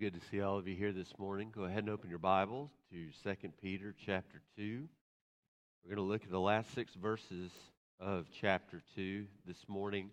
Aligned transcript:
Good 0.00 0.14
to 0.14 0.28
see 0.28 0.40
all 0.40 0.58
of 0.58 0.66
you 0.66 0.74
here 0.74 0.90
this 0.90 1.16
morning. 1.18 1.52
Go 1.54 1.64
ahead 1.64 1.84
and 1.84 1.88
open 1.88 2.10
your 2.10 2.18
Bibles 2.18 2.70
to 2.90 3.10
2 3.22 3.48
Peter 3.62 3.94
chapter 4.04 4.42
2. 4.56 4.88
We're 5.84 5.94
going 5.94 6.04
to 6.04 6.12
look 6.12 6.24
at 6.24 6.32
the 6.32 6.40
last 6.40 6.74
six 6.74 6.92
verses 6.94 7.52
of 8.00 8.26
chapter 8.40 8.82
2 8.96 9.24
this 9.46 9.68
morning. 9.68 10.10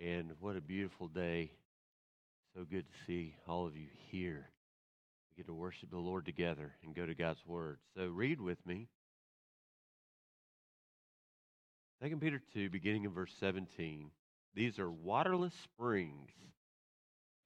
And 0.00 0.32
what 0.40 0.56
a 0.56 0.62
beautiful 0.62 1.08
day. 1.08 1.50
So 2.56 2.64
good 2.64 2.86
to 2.86 3.06
see 3.06 3.36
all 3.46 3.66
of 3.66 3.76
you 3.76 3.88
here. 4.10 4.48
We 5.30 5.42
get 5.42 5.48
to 5.48 5.54
worship 5.54 5.90
the 5.90 5.98
Lord 5.98 6.24
together 6.24 6.72
and 6.82 6.94
go 6.94 7.04
to 7.04 7.14
God's 7.14 7.44
Word. 7.44 7.80
So 7.94 8.06
read 8.06 8.40
with 8.40 8.64
me. 8.64 8.88
2 12.02 12.16
Peter 12.16 12.40
2, 12.54 12.70
beginning 12.70 13.04
in 13.04 13.10
verse 13.10 13.34
17. 13.38 14.10
These 14.54 14.78
are 14.78 14.90
waterless 14.90 15.54
springs 15.62 16.30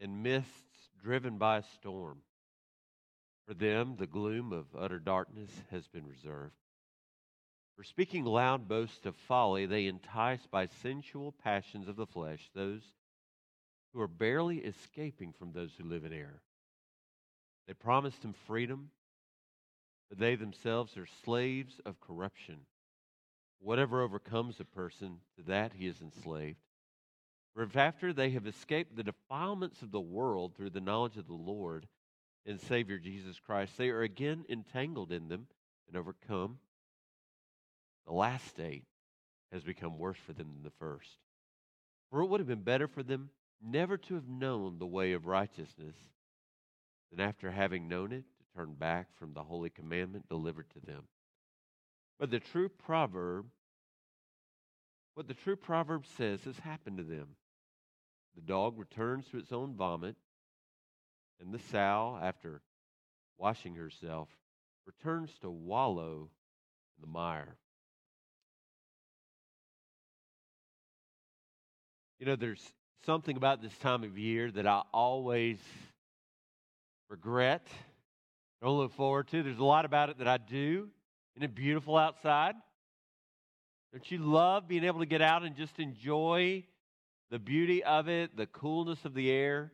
and 0.00 0.22
mists 0.22 0.68
driven 1.02 1.38
by 1.38 1.58
a 1.58 1.62
storm. 1.62 2.18
For 3.46 3.54
them, 3.54 3.96
the 3.98 4.06
gloom 4.06 4.52
of 4.52 4.66
utter 4.76 4.98
darkness 4.98 5.50
has 5.70 5.89
been 5.89 6.06
reserved. 6.06 6.54
For 7.76 7.84
speaking 7.84 8.25
loud 8.25 8.68
boasts 8.68 9.06
of 9.06 9.14
folly, 9.16 9.64
they 9.64 9.86
entice 9.86 10.46
by 10.50 10.66
sensual 10.66 11.32
passions 11.32 11.89
of 11.89 11.96
the 11.96 12.06
flesh 12.06 12.50
those 12.54 12.82
who 13.92 14.00
are 14.00 14.08
barely 14.08 14.58
escaping 14.58 15.32
from 15.32 15.53
those 15.53 15.70
who 15.79 15.84
live 15.89 16.04
in 16.04 16.12
error. 16.12 16.42
They 17.67 17.75
promised 17.75 18.22
them 18.22 18.34
freedom, 18.46 18.90
but 20.08 20.18
they 20.18 20.34
themselves 20.34 20.96
are 20.96 21.06
slaves 21.25 21.80
of 21.86 22.00
corruption. 22.00 22.61
Whatever 23.61 24.03
overcomes 24.03 24.61
a 24.61 24.64
person, 24.64 25.20
to 25.36 25.42
that 25.44 25.72
he 25.72 25.86
is 25.86 26.00
enslaved. 26.00 26.58
For 27.58 27.64
if 27.64 27.76
after 27.76 28.12
they 28.12 28.30
have 28.30 28.46
escaped 28.46 28.94
the 28.94 29.03
defilements 29.03 29.82
of 29.82 29.90
the 29.90 29.98
world 29.98 30.54
through 30.54 30.71
the 30.71 30.80
knowledge 30.80 31.17
of 31.17 31.26
the 31.26 31.32
Lord 31.32 31.89
and 32.47 32.61
Savior 32.61 32.98
Jesus 32.98 33.41
Christ, 33.41 33.77
they 33.77 33.89
are 33.89 34.03
again 34.03 34.44
entangled 34.48 35.11
in 35.11 35.27
them 35.27 35.48
and 35.89 35.97
overcome, 35.97 36.61
the 38.06 38.12
last 38.12 38.47
state 38.47 38.84
has 39.51 39.64
become 39.64 39.98
worse 39.98 40.19
for 40.25 40.33
them 40.33 40.53
than 40.55 40.62
the 40.62 40.70
first. 40.79 41.19
For 42.12 42.20
it 42.20 42.27
would 42.27 42.39
have 42.39 42.47
been 42.47 42.62
better 42.62 42.86
for 42.86 43.03
them 43.03 43.31
never 43.61 43.97
to 43.97 44.14
have 44.14 44.29
known 44.29 44.79
the 44.79 44.86
way 44.86 45.12
of 45.12 45.27
righteousness 45.27 45.97
than 47.11 47.19
after 47.19 47.51
having 47.51 47.89
known 47.89 48.12
it 48.12 48.23
to 48.23 48.56
turn 48.56 48.75
back 48.75 49.09
from 49.19 49.34
the 49.34 49.42
holy 49.42 49.70
commandment 49.70 50.29
delivered 50.29 50.70
to 50.75 50.86
them. 50.86 51.09
But 52.20 52.31
the 52.31 52.39
true 52.39 52.69
proverb, 52.69 53.47
what 55.14 55.27
the 55.27 55.34
true 55.34 55.56
proverb 55.56 56.06
says 56.17 56.45
has 56.45 56.61
happened 56.61 56.98
to 56.98 57.03
them. 57.03 57.31
The 58.39 58.53
dog 58.53 58.78
returns 58.78 59.27
to 59.33 59.39
its 59.39 59.50
own 59.50 59.75
vomit, 59.75 60.14
and 61.41 61.53
the 61.53 61.58
sow, 61.58 62.17
after 62.22 62.62
washing 63.36 63.75
herself, 63.75 64.28
returns 64.86 65.33
to 65.41 65.50
wallow 65.50 66.30
in 66.97 67.00
the 67.00 67.08
mire. 67.08 67.56
You 72.20 72.27
know, 72.27 72.36
there's 72.36 72.64
something 73.05 73.36
about 73.36 73.61
this 73.61 73.77
time 73.78 74.05
of 74.05 74.17
year 74.17 74.52
that 74.52 74.69
I 74.69 74.83
always 74.92 75.58
regret, 77.08 77.67
don't 78.62 78.77
look 78.77 78.95
forward 78.95 79.27
to. 79.28 79.42
There's 79.42 79.58
a 79.58 79.64
lot 79.64 79.84
about 79.84 80.11
it 80.11 80.19
that 80.19 80.28
I 80.28 80.36
do. 80.36 80.89
Isn't 81.34 81.45
it 81.45 81.56
beautiful 81.56 81.97
outside? 81.97 82.55
Don't 83.92 84.08
you 84.12 84.19
love 84.19 84.69
being 84.69 84.84
able 84.84 85.00
to 85.00 85.06
get 85.06 85.23
out 85.23 85.42
and 85.42 85.56
just 85.56 85.80
enjoy 85.80 86.64
the 87.31 87.39
beauty 87.39 87.84
of 87.84 88.09
it, 88.09 88.37
the 88.37 88.47
coolness 88.47 89.05
of 89.05 89.15
the 89.15 89.31
air. 89.31 89.73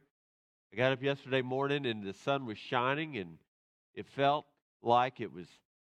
I 0.73 0.77
got 0.77 0.93
up 0.93 1.03
yesterday 1.03 1.43
morning 1.43 1.87
and 1.87 2.03
the 2.03 2.13
sun 2.13 2.47
was 2.47 2.59
shining, 2.59 3.17
and 3.17 3.39
it 3.95 4.09
felt 4.09 4.47
like 4.83 5.21
it 5.21 5.33
was 5.33 5.47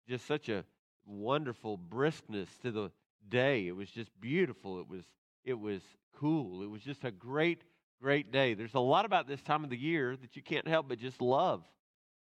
just 0.08 0.26
such 0.26 0.48
a 0.48 0.64
wonderful 1.06 1.78
briskness 1.78 2.48
to 2.62 2.70
the 2.70 2.90
day. 3.28 3.66
It 3.66 3.76
was 3.76 3.90
just 3.90 4.10
beautiful. 4.20 4.78
It 4.78 4.88
was 4.88 5.04
it 5.44 5.58
was 5.58 5.82
cool. 6.18 6.62
It 6.62 6.70
was 6.70 6.82
just 6.82 7.04
a 7.04 7.10
great 7.10 7.62
great 8.00 8.30
day. 8.30 8.54
There's 8.54 8.74
a 8.74 8.80
lot 8.80 9.06
about 9.06 9.26
this 9.26 9.40
time 9.40 9.64
of 9.64 9.70
the 9.70 9.78
year 9.78 10.16
that 10.16 10.36
you 10.36 10.42
can't 10.42 10.68
help 10.68 10.88
but 10.88 10.98
just 10.98 11.22
love. 11.22 11.62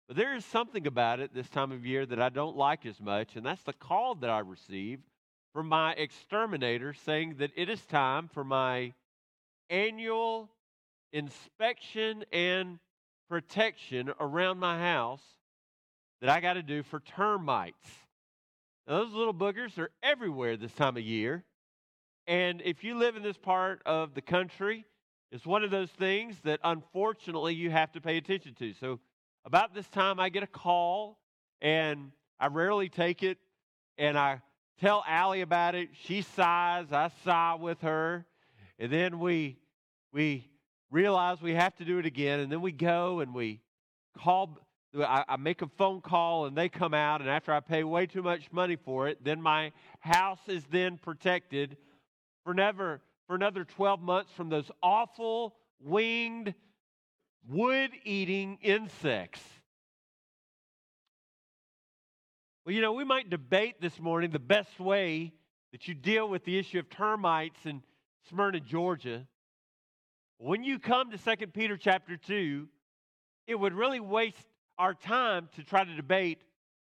But 0.07 0.17
there 0.17 0.37
is 0.37 0.45
something 0.45 0.87
about 0.87 1.21
it 1.21 1.35
this 1.35 1.49
time 1.49 1.73
of 1.73 1.87
year 1.87 2.07
that 2.07 2.21
I 2.21 2.29
don't 2.29 2.57
like 2.57 2.87
as 2.87 3.01
much, 3.01 3.35
and 3.35 3.45
that's 3.45 3.63
the 3.63 3.73
call 3.73 4.15
that 4.17 4.31
I 4.31 4.41
receive 4.41 5.01
from 5.53 5.69
my 5.69 5.93
exterminator 5.95 6.95
saying 6.95 7.37
that 7.39 7.51
it 7.57 7.69
is 7.69 7.85
time 7.87 8.29
for 8.29 8.45
my 8.45 8.93
annual 9.73 10.51
inspection 11.13 12.25
and 12.31 12.79
protection 13.29 14.13
around 14.21 14.59
my 14.59 14.79
house 14.79 15.23
that 16.21 16.31
I 16.31 16.41
got 16.41 16.53
to 16.53 16.63
do 16.63 16.83
for 16.83 17.01
termites. 17.01 17.89
Now, 18.87 18.99
those 18.99 19.13
little 19.13 19.35
boogers 19.35 19.79
are 19.79 19.91
everywhere 20.03 20.57
this 20.57 20.73
time 20.73 20.97
of 20.97 21.03
year. 21.03 21.45
And 22.27 22.61
if 22.65 22.85
you 22.85 22.97
live 22.97 23.17
in 23.17 23.23
this 23.23 23.39
part 23.39 23.83
of 23.87 24.15
the 24.15 24.21
country, 24.21 24.85
it's 25.33 25.47
one 25.47 25.65
of 25.65 25.71
those 25.71 25.91
things 25.91 26.37
that 26.45 26.61
unfortunately 26.63 27.55
you 27.55 27.71
have 27.71 27.91
to 27.93 28.01
pay 28.01 28.19
attention 28.19 28.55
to. 28.59 28.75
So, 28.75 29.01
about 29.45 29.75
this 29.75 29.89
time, 29.89 30.21
I 30.21 30.29
get 30.29 30.45
a 30.45 30.49
call, 30.49 31.19
and 31.61 32.13
I 32.39 32.47
rarely 32.47 32.89
take 32.89 33.25
it, 33.25 33.39
and 33.99 34.17
I 34.17 34.41
tell 34.81 35.03
Allie 35.09 35.41
about 35.41 35.75
it. 35.75 35.89
She 36.05 36.23
sighs, 36.23 36.93
I 36.93 37.11
sigh 37.25 37.57
with 37.59 37.81
her, 37.81 38.25
and 38.79 38.93
then 38.93 39.19
we 39.19 39.59
we 40.13 40.49
realize 40.91 41.41
we 41.41 41.55
have 41.55 41.75
to 41.77 41.85
do 41.85 41.99
it 41.99 42.07
again, 42.07 42.41
and 42.41 42.53
then 42.53 42.61
we 42.61 42.73
go 42.73 43.21
and 43.21 43.35
we 43.35 43.61
call. 44.19 44.59
I, 44.95 45.37
make 45.39 45.63
a 45.63 45.69
phone 45.79 46.03
call, 46.03 46.45
and 46.45 46.55
they 46.55 46.69
come 46.69 46.93
out, 46.93 47.23
and 47.23 47.31
after 47.31 47.51
I 47.51 47.61
pay 47.61 47.83
way 47.83 48.05
too 48.05 48.23
much 48.23 48.53
money 48.53 48.77
for 48.77 49.09
it, 49.09 49.25
then 49.25 49.41
my 49.41 49.73
house 50.01 50.41
is 50.49 50.65
then 50.71 50.99
protected 50.99 51.79
for 52.45 52.53
never 52.53 53.01
for 53.27 53.35
another 53.35 53.65
12 53.65 54.03
months 54.03 54.31
from 54.33 54.51
those 54.51 54.71
awful 54.83 55.55
winged 55.81 56.53
wood 57.49 57.91
eating 58.05 58.59
insects. 58.61 59.41
Well, 62.65 62.75
you 62.75 62.81
know, 62.81 62.93
we 62.93 63.05
might 63.05 63.31
debate 63.31 63.81
this 63.81 63.99
morning 63.99 64.31
the 64.31 64.39
best 64.39 64.79
way 64.79 65.33
that 65.73 65.89
you 65.89 65.95
deal 65.95 66.29
with 66.29 66.45
the 66.45 66.59
issue 66.59 66.79
of 66.79 66.89
termites 66.91 67.65
in 67.65 67.83
Smyrna, 68.29 68.61
Georgia. 68.61 69.27
When 70.45 70.65
you 70.65 70.81
come 70.81 71.13
to 71.13 71.37
2 71.37 71.47
Peter 71.47 71.77
chapter 71.77 72.17
2, 72.17 72.67
it 73.47 73.55
would 73.55 73.75
really 73.75 74.01
waste 74.01 74.45
our 74.77 74.93
time 74.93 75.49
to 75.55 75.63
try 75.63 75.85
to 75.85 75.95
debate 75.95 76.43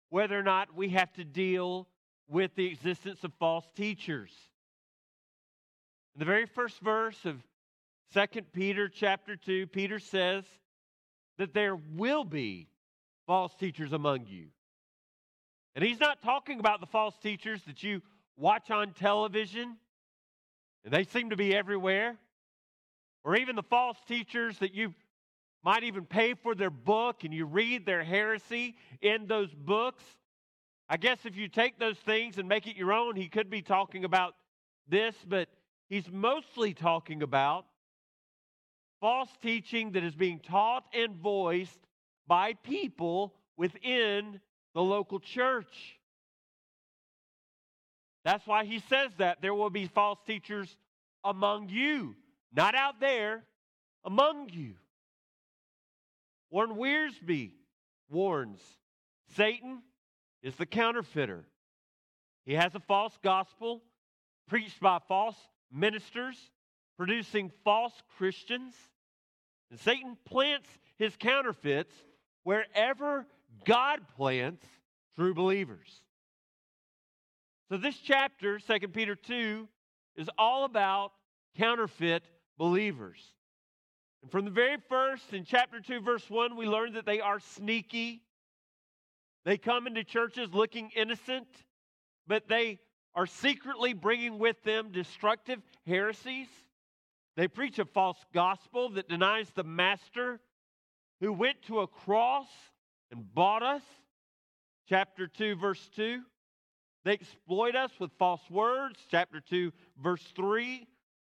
whether 0.09 0.39
or 0.39 0.45
not 0.45 0.77
we 0.77 0.91
have 0.91 1.13
to 1.15 1.25
deal 1.25 1.89
with 2.29 2.55
the 2.55 2.67
existence 2.67 3.25
of 3.25 3.33
false 3.41 3.67
teachers. 3.75 4.31
In 6.15 6.21
the 6.21 6.27
very 6.27 6.47
first 6.47 6.79
verse 6.79 7.19
of 7.25 7.43
2 8.15 8.43
Peter 8.53 8.89
chapter 8.89 9.35
2, 9.35 9.67
Peter 9.67 9.99
says 9.99 10.45
that 11.39 11.53
there 11.53 11.75
will 11.75 12.23
be 12.23 12.69
false 13.27 13.53
teachers 13.57 13.93
among 13.93 14.27
you. 14.29 14.47
And 15.75 15.85
he's 15.85 15.99
not 15.99 16.23
talking 16.23 16.61
about 16.61 16.79
the 16.79 16.87
false 16.87 17.17
teachers 17.21 17.61
that 17.65 17.83
you 17.83 18.01
watch 18.37 18.71
on 18.71 18.93
television, 18.93 19.77
and 20.85 20.95
they 20.95 21.03
seem 21.03 21.31
to 21.31 21.37
be 21.37 21.53
everywhere 21.53 22.17
or 23.25 23.37
even 23.37 23.57
the 23.57 23.63
false 23.63 23.99
teachers 24.07 24.59
that 24.59 24.75
you 24.75 24.95
might 25.63 25.83
even 25.83 26.07
pay 26.07 26.35
for 26.35 26.55
their 26.55 26.71
book 26.71 27.25
and 27.25 27.35
you 27.35 27.45
read 27.45 27.85
their 27.85 28.03
heresy 28.03 28.77
in 29.03 29.27
those 29.27 29.53
books. 29.53 30.03
I 30.89 30.97
guess 30.97 31.19
if 31.25 31.37
you 31.37 31.49
take 31.49 31.79
those 31.79 31.99
things 31.99 32.39
and 32.39 32.49
make 32.49 32.67
it 32.67 32.77
your 32.77 32.93
own, 32.93 33.15
he 33.15 33.29
could 33.29 33.51
be 33.51 33.63
talking 33.63 34.05
about 34.05 34.35
this, 34.89 35.15
but 35.27 35.49
he's 35.89 36.11
mostly 36.11 36.73
talking 36.73 37.23
about 37.23 37.67
false 39.01 39.31
teaching 39.43 39.93
that 39.93 40.03
is 40.03 40.15
being 40.15 40.41
taught 40.41 40.85
and 40.93 41.17
voiced 41.17 41.79
by 42.27 42.55
people 42.55 43.35
within 43.57 44.41
the 44.75 44.83
local 44.83 45.21
church. 45.21 45.99
That's 48.25 48.47
why 48.47 48.65
he 48.65 48.81
says 48.89 49.11
that 49.19 49.41
there 49.41 49.55
will 49.55 49.71
be 49.71 49.87
false 49.87 50.19
teachers 50.27 50.77
among 51.25 51.69
you 51.69 52.17
not 52.53 52.75
out 52.75 53.01
there, 53.01 53.45
among 54.05 54.49
you. 54.51 54.75
Warren 56.51 56.75
Wiersbe 56.75 57.53
warns 58.11 58.61
Satan 59.37 59.83
is 60.43 60.55
the 60.57 60.67
counterfeiter. 60.67 61.45
He 62.45 62.55
has 62.55 62.75
a 62.75 62.81
false 62.81 63.17
gospel 63.23 63.83
preached 64.49 64.81
by 64.81 64.99
false 65.07 65.37
ministers, 65.73 66.37
producing 66.97 67.53
false 67.63 67.93
Christians. 68.17 68.75
And 69.71 69.79
Satan 69.79 70.17
plants 70.25 70.69
his 70.99 71.15
counterfeits 71.17 71.95
wherever 72.43 73.27
God 73.65 74.01
plants 74.17 74.67
true 75.17 75.35
believers. 75.35 76.03
So, 77.69 77.77
this 77.77 77.97
chapter, 77.99 78.59
2 78.59 78.89
Peter 78.89 79.15
2, 79.15 79.69
is 80.17 80.29
all 80.37 80.65
about 80.65 81.13
counterfeit 81.57 82.25
believers. 82.61 83.19
And 84.21 84.31
from 84.31 84.45
the 84.45 84.51
very 84.51 84.77
first, 84.91 85.33
in 85.33 85.47
chapter 85.47 85.81
2, 85.81 86.03
verse 86.03 86.29
1, 86.29 86.57
we 86.57 86.67
learn 86.67 86.93
that 86.93 87.07
they 87.07 87.19
are 87.21 87.41
sneaky. 87.41 88.21
They 89.47 89.57
come 89.57 89.87
into 89.87 90.05
churches 90.05 90.51
looking 90.53 90.91
innocent, 90.95 91.49
but 92.27 92.49
they 92.49 92.79
are 93.15 93.25
secretly 93.25 93.95
bringing 93.95 94.39
with 94.39 94.63
them 94.63 94.93
destructive 94.93 95.61
heresies. 95.87 96.49
They 97.35 97.49
preach 97.49 97.79
a 97.79 97.87
false 97.87 98.19
gospel 98.35 98.91
that 98.91 99.09
denies 99.09 99.49
the 99.55 99.65
master 99.65 100.39
who 101.21 101.33
went 101.33 101.63
to 101.63 101.81
a 101.81 101.87
cross 101.87 102.49
and 103.11 103.25
bought 103.35 103.63
us. 103.63 103.83
Chapter 104.87 105.29
2, 105.29 105.57
verse 105.57 105.89
2. 105.97 106.21
They 107.07 107.13
exploit 107.13 107.75
us 107.75 107.93
with 107.99 108.11
false 108.19 108.43
words. 108.51 109.01
Chapter 109.11 109.41
2, 109.41 109.73
verse 110.03 110.25
3. 110.37 110.87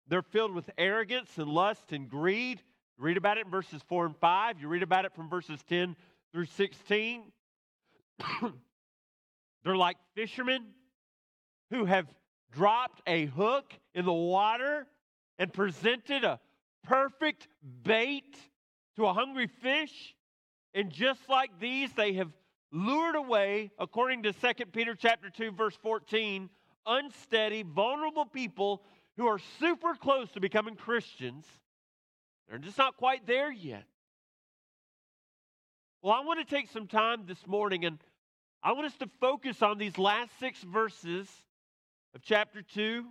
They're 0.07 0.21
filled 0.21 0.53
with 0.53 0.69
arrogance 0.77 1.29
and 1.37 1.47
lust 1.47 1.91
and 1.91 2.09
greed. 2.09 2.61
Read 2.97 3.17
about 3.17 3.37
it 3.37 3.45
in 3.45 3.51
verses 3.51 3.81
4 3.87 4.07
and 4.07 4.17
5. 4.17 4.59
You 4.59 4.67
read 4.67 4.83
about 4.83 5.05
it 5.05 5.13
from 5.15 5.29
verses 5.29 5.63
10 5.67 5.95
through 6.31 6.45
16. 6.45 7.23
They're 9.63 9.75
like 9.75 9.97
fishermen 10.15 10.65
who 11.69 11.85
have 11.85 12.07
dropped 12.51 13.01
a 13.07 13.25
hook 13.27 13.73
in 13.95 14.05
the 14.05 14.13
water 14.13 14.87
and 15.39 15.51
presented 15.51 16.23
a 16.23 16.39
perfect 16.83 17.47
bait 17.83 18.37
to 18.95 19.05
a 19.05 19.13
hungry 19.13 19.47
fish. 19.47 20.15
And 20.73 20.89
just 20.89 21.21
like 21.29 21.59
these, 21.59 21.91
they 21.93 22.13
have 22.13 22.31
lured 22.71 23.15
away, 23.15 23.71
according 23.79 24.23
to 24.23 24.33
2 24.33 24.65
Peter 24.71 24.95
chapter 24.95 25.29
2, 25.29 25.51
verse 25.51 25.77
14, 25.81 26.49
unsteady, 26.85 27.63
vulnerable 27.63 28.25
people 28.25 28.83
who 29.21 29.27
are 29.27 29.39
super 29.59 29.93
close 29.93 30.31
to 30.31 30.39
becoming 30.39 30.75
Christians. 30.75 31.45
They're 32.49 32.57
just 32.57 32.79
not 32.79 32.97
quite 32.97 33.27
there 33.27 33.51
yet. 33.51 33.83
Well, 36.01 36.13
I 36.13 36.25
want 36.25 36.39
to 36.39 36.55
take 36.55 36.71
some 36.71 36.87
time 36.87 37.25
this 37.27 37.45
morning 37.45 37.85
and 37.85 37.99
I 38.63 38.71
want 38.71 38.87
us 38.87 38.97
to 38.97 39.07
focus 39.19 39.61
on 39.61 39.77
these 39.77 39.99
last 39.99 40.31
six 40.39 40.59
verses 40.63 41.29
of 42.15 42.23
chapter 42.23 42.63
2. 42.63 43.05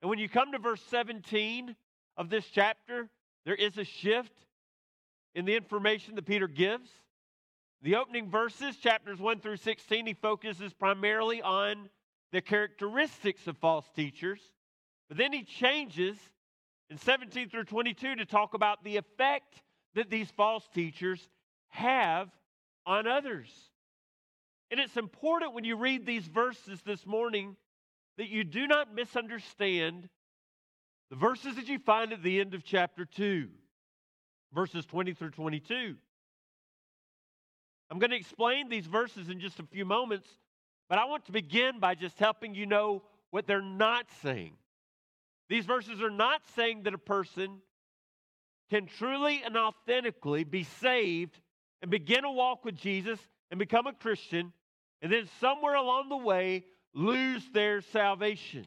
And 0.00 0.08
when 0.08 0.18
you 0.18 0.30
come 0.30 0.52
to 0.52 0.58
verse 0.58 0.80
17 0.88 1.76
of 2.16 2.30
this 2.30 2.46
chapter, 2.50 3.10
there 3.44 3.54
is 3.54 3.76
a 3.76 3.84
shift 3.84 4.32
in 5.34 5.44
the 5.44 5.56
information 5.56 6.14
that 6.14 6.24
Peter 6.24 6.48
gives. 6.48 6.88
The 7.82 7.96
opening 7.96 8.30
verses, 8.30 8.78
chapters 8.78 9.18
1 9.18 9.40
through 9.40 9.58
16, 9.58 10.06
he 10.06 10.14
focuses 10.14 10.72
primarily 10.72 11.42
on 11.42 11.90
the 12.32 12.40
characteristics 12.40 13.46
of 13.46 13.56
false 13.58 13.86
teachers. 13.94 14.40
But 15.08 15.18
then 15.18 15.32
he 15.32 15.44
changes 15.44 16.16
in 16.90 16.98
17 16.98 17.48
through 17.48 17.64
22 17.64 18.16
to 18.16 18.26
talk 18.26 18.54
about 18.54 18.84
the 18.84 18.96
effect 18.96 19.62
that 19.94 20.10
these 20.10 20.30
false 20.30 20.68
teachers 20.74 21.28
have 21.68 22.28
on 22.86 23.06
others. 23.06 23.48
And 24.70 24.80
it's 24.80 24.96
important 24.96 25.54
when 25.54 25.64
you 25.64 25.76
read 25.76 26.04
these 26.04 26.26
verses 26.26 26.80
this 26.82 27.06
morning 27.06 27.56
that 28.18 28.28
you 28.28 28.44
do 28.44 28.66
not 28.66 28.94
misunderstand 28.94 30.08
the 31.10 31.16
verses 31.16 31.56
that 31.56 31.68
you 31.68 31.78
find 31.78 32.12
at 32.12 32.22
the 32.22 32.40
end 32.40 32.52
of 32.52 32.64
chapter 32.64 33.06
2, 33.06 33.48
verses 34.52 34.84
20 34.84 35.14
through 35.14 35.30
22. 35.30 35.96
I'm 37.90 37.98
going 37.98 38.10
to 38.10 38.16
explain 38.16 38.68
these 38.68 38.86
verses 38.86 39.30
in 39.30 39.40
just 39.40 39.58
a 39.58 39.62
few 39.62 39.86
moments, 39.86 40.28
but 40.88 40.98
I 40.98 41.04
want 41.04 41.26
to 41.26 41.32
begin 41.32 41.80
by 41.80 41.94
just 41.94 42.18
helping 42.18 42.54
you 42.54 42.66
know 42.66 43.02
what 43.30 43.46
they're 43.46 43.60
not 43.60 44.06
saying. 44.22 44.54
These 45.48 45.66
verses 45.66 46.00
are 46.02 46.10
not 46.10 46.42
saying 46.56 46.82
that 46.84 46.94
a 46.94 46.98
person 46.98 47.58
can 48.70 48.86
truly 48.86 49.42
and 49.44 49.56
authentically 49.56 50.44
be 50.44 50.64
saved 50.64 51.38
and 51.80 51.90
begin 51.90 52.24
a 52.24 52.32
walk 52.32 52.64
with 52.64 52.76
Jesus 52.76 53.18
and 53.50 53.58
become 53.58 53.86
a 53.86 53.92
Christian, 53.92 54.52
and 55.00 55.10
then 55.10 55.28
somewhere 55.40 55.74
along 55.74 56.08
the 56.08 56.16
way 56.16 56.64
lose 56.92 57.42
their 57.52 57.80
salvation. 57.80 58.66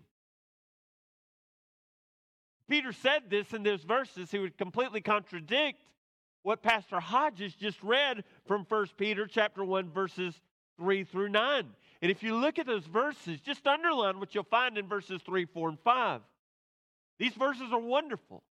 Peter 2.69 2.93
said 2.93 3.23
this 3.29 3.53
in 3.53 3.63
those 3.63 3.83
verses, 3.83 4.31
he 4.31 4.39
would 4.39 4.57
completely 4.57 5.01
contradict 5.01 5.77
what 6.43 6.63
Pastor 6.63 6.99
Hodges 6.99 7.53
just 7.53 7.81
read 7.83 8.23
from 8.45 8.65
1 8.67 8.87
Peter 8.97 9.27
chapter 9.27 9.63
1, 9.63 9.91
verses 9.91 10.33
3 10.77 11.03
through 11.03 11.29
9. 11.29 11.67
And 12.01 12.09
if 12.09 12.23
you 12.23 12.35
look 12.35 12.57
at 12.57 12.65
those 12.65 12.85
verses, 12.85 13.39
just 13.41 13.67
underline 13.67 14.19
what 14.19 14.33
you'll 14.33 14.43
find 14.43 14.77
in 14.77 14.87
verses 14.87 15.21
3, 15.25 15.45
4, 15.45 15.69
and 15.69 15.79
5. 15.79 16.21
These 17.19 17.33
verses 17.33 17.71
are 17.71 17.79
wonderful. 17.79 18.43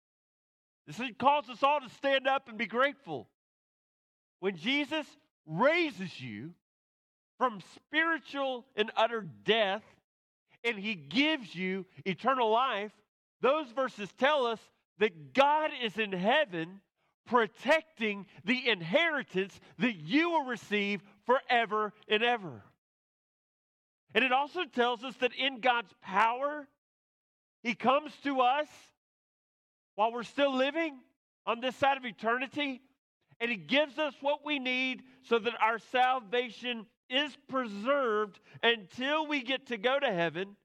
This 0.86 1.00
calls 1.18 1.48
us 1.48 1.62
all 1.62 1.80
to 1.80 1.88
stand 1.90 2.26
up 2.26 2.48
and 2.48 2.58
be 2.58 2.66
grateful. 2.66 3.28
When 4.40 4.56
Jesus 4.56 5.06
raises 5.46 6.20
you 6.20 6.52
from 7.38 7.60
spiritual 7.74 8.66
and 8.76 8.90
utter 8.96 9.26
death 9.44 9.82
and 10.64 10.78
he 10.78 10.94
gives 10.94 11.54
you 11.54 11.86
eternal 12.04 12.50
life, 12.50 12.92
those 13.40 13.68
verses 13.70 14.10
tell 14.18 14.46
us 14.46 14.60
that 14.98 15.32
God 15.32 15.70
is 15.82 15.96
in 15.96 16.12
heaven 16.12 16.80
protecting 17.26 18.26
the 18.44 18.68
inheritance 18.68 19.58
that 19.78 19.96
you 19.96 20.30
will 20.30 20.44
receive 20.44 21.02
forever 21.24 21.92
and 22.08 22.22
ever. 22.22 22.62
And 24.14 24.24
it 24.24 24.32
also 24.32 24.64
tells 24.64 25.04
us 25.04 25.14
that 25.16 25.34
in 25.34 25.60
God's 25.60 25.92
power, 26.02 26.66
he 27.62 27.74
comes 27.74 28.12
to 28.24 28.40
us 28.40 28.68
while 29.96 30.12
we're 30.12 30.22
still 30.22 30.54
living 30.54 30.98
on 31.44 31.60
this 31.60 31.74
side 31.76 31.96
of 31.96 32.04
eternity, 32.04 32.80
and 33.40 33.50
He 33.50 33.56
gives 33.56 33.98
us 33.98 34.14
what 34.20 34.44
we 34.44 34.58
need 34.58 35.02
so 35.22 35.38
that 35.38 35.54
our 35.60 35.78
salvation 35.78 36.86
is 37.10 37.36
preserved 37.48 38.38
until 38.62 39.26
we 39.26 39.42
get 39.42 39.66
to 39.66 39.78
go 39.78 39.98
to 39.98 40.12
heaven 40.12 40.56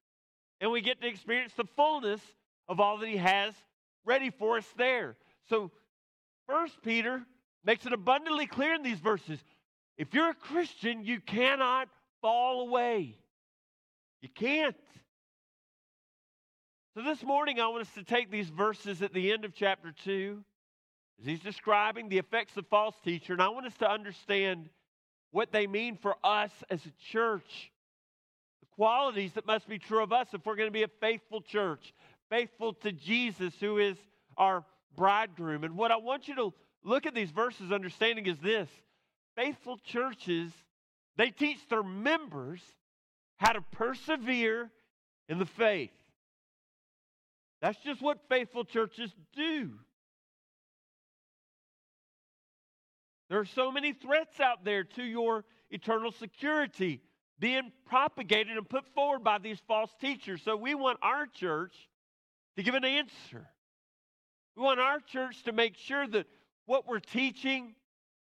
and 0.60 0.72
we 0.72 0.82
get 0.82 1.02
to 1.02 1.08
experience 1.08 1.54
the 1.54 1.66
fullness 1.76 2.22
of 2.68 2.80
all 2.80 2.98
that 2.98 3.08
He 3.08 3.18
has 3.18 3.54
ready 4.06 4.30
for 4.30 4.58
us 4.58 4.68
there. 4.78 5.16
So, 5.50 5.72
First 6.48 6.82
Peter 6.84 7.24
makes 7.64 7.86
it 7.86 7.94
abundantly 7.94 8.46
clear 8.46 8.74
in 8.74 8.84
these 8.84 9.00
verses 9.00 9.40
if 9.98 10.14
you're 10.14 10.30
a 10.30 10.36
Christian, 10.36 11.06
you 11.06 11.22
cannot 11.22 11.88
fall 12.22 12.68
away. 12.68 13.18
You 14.24 14.30
can't. 14.30 14.78
So 16.96 17.04
this 17.04 17.22
morning, 17.24 17.60
I 17.60 17.68
want 17.68 17.82
us 17.82 17.94
to 17.96 18.06
take 18.06 18.32
these 18.32 18.48
verses 18.48 19.02
at 19.02 19.14
the 19.14 19.34
end 19.34 19.44
of 19.44 19.54
chapter 19.54 19.94
2 20.06 20.42
as 21.20 21.26
he's 21.26 21.42
describing 21.42 22.08
the 22.08 22.20
effects 22.20 22.56
of 22.56 22.66
false 22.68 22.96
teacher, 23.04 23.34
and 23.34 23.42
I 23.42 23.50
want 23.50 23.66
us 23.66 23.76
to 23.80 23.92
understand 23.92 24.70
what 25.32 25.52
they 25.52 25.68
mean 25.68 25.98
for 25.98 26.16
us 26.24 26.52
as 26.70 26.80
a 26.86 27.12
church. 27.12 27.70
The 28.62 28.68
qualities 28.78 29.34
that 29.34 29.46
must 29.46 29.68
be 29.68 29.78
true 29.78 30.02
of 30.02 30.14
us 30.14 30.30
if 30.32 30.46
we're 30.46 30.56
going 30.56 30.70
to 30.70 30.72
be 30.72 30.84
a 30.84 31.00
faithful 31.02 31.42
church, 31.42 31.94
faithful 32.30 32.76
to 32.76 32.94
Jesus, 32.94 33.54
who 33.60 33.78
is 33.78 33.98
our 34.38 34.64
bridegroom. 34.96 35.66
And 35.66 35.76
what 35.76 35.92
I 35.92 35.98
want 35.98 36.30
you 36.30 36.36
to 36.36 36.54
look 36.86 37.06
at 37.06 37.14
these 37.14 37.32
verses 37.32 37.74
understanding 37.74 38.28
is 38.28 38.40
this 38.40 38.70
faithful 39.36 39.80
churches, 39.80 40.54
they 41.18 41.30
teach 41.30 41.68
their 41.68 41.84
members 41.84 42.62
how 43.44 43.52
to 43.52 43.62
persevere 43.62 44.72
in 45.28 45.38
the 45.38 45.46
faith. 45.46 45.92
That's 47.62 47.78
just 47.84 48.02
what 48.02 48.20
faithful 48.30 48.64
churches 48.64 49.12
do. 49.36 49.72
There 53.30 53.40
are 53.40 53.46
so 53.46 53.72
many 53.72 53.94
threats 53.94 54.40
out 54.40 54.64
there 54.64 54.84
to 54.84 55.04
your 55.04 55.44
eternal 55.72 56.12
security 56.12 57.02
being 57.40 57.72
propagated 57.86 58.56
and 58.56 58.70
put 58.70 58.86
forward 58.94 59.24
by 59.24 59.40
these 59.40 59.60
false 59.68 59.92
teachers. 60.00 60.42
So 60.44 60.56
we 60.56 60.76
want 60.76 61.00
our 61.02 61.26
church 61.26 61.74
to 62.56 62.64
give 62.64 62.76
an 62.76 62.86
answer. 62.86 63.50
We 64.56 64.64
want 64.64 64.80
our 64.80 65.00
church 65.00 65.44
to 65.44 65.52
make 65.52 65.76
sure 65.76 66.08
that 66.08 66.28
what 66.66 66.88
we're 66.88 67.00
teaching, 67.00 67.76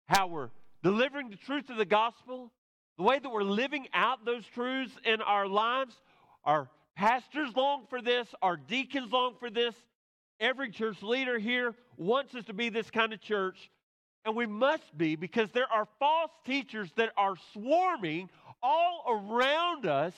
how 0.06 0.26
we're 0.26 0.50
delivering 0.82 1.30
the 1.30 1.36
truth 1.36 1.70
of 1.70 1.76
the 1.76 1.86
gospel, 1.86 2.52
the 2.98 3.04
way 3.04 3.18
that 3.18 3.30
we're 3.30 3.42
living 3.42 3.88
out 3.94 4.26
those 4.26 4.44
truths 4.46 4.92
in 5.04 5.22
our 5.22 5.46
lives 5.46 5.94
our 6.44 6.68
Pastors 6.98 7.54
long 7.54 7.86
for 7.88 8.02
this, 8.02 8.26
our 8.42 8.56
deacons 8.56 9.12
long 9.12 9.36
for 9.38 9.50
this. 9.50 9.72
Every 10.40 10.68
church 10.68 11.00
leader 11.00 11.38
here 11.38 11.76
wants 11.96 12.34
us 12.34 12.44
to 12.46 12.52
be 12.52 12.70
this 12.70 12.90
kind 12.90 13.12
of 13.12 13.20
church. 13.20 13.70
And 14.24 14.34
we 14.34 14.46
must 14.46 14.98
be 14.98 15.14
because 15.14 15.48
there 15.52 15.72
are 15.72 15.86
false 16.00 16.32
teachers 16.44 16.90
that 16.96 17.12
are 17.16 17.36
swarming 17.52 18.30
all 18.60 19.04
around 19.08 19.86
us, 19.86 20.12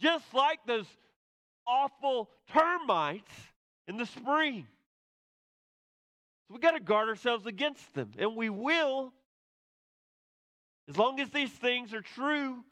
just 0.00 0.24
like 0.32 0.60
those 0.66 0.86
awful 1.66 2.30
termites 2.50 3.30
in 3.86 3.98
the 3.98 4.06
spring. 4.06 4.66
So 6.48 6.54
we 6.54 6.60
got 6.60 6.70
to 6.70 6.80
guard 6.80 7.10
ourselves 7.10 7.44
against 7.44 7.92
them. 7.92 8.12
And 8.16 8.36
we 8.36 8.48
will, 8.48 9.12
as 10.88 10.96
long 10.96 11.20
as 11.20 11.30
these 11.30 11.50
things 11.50 11.94
are 11.94 12.00
true 12.00 12.64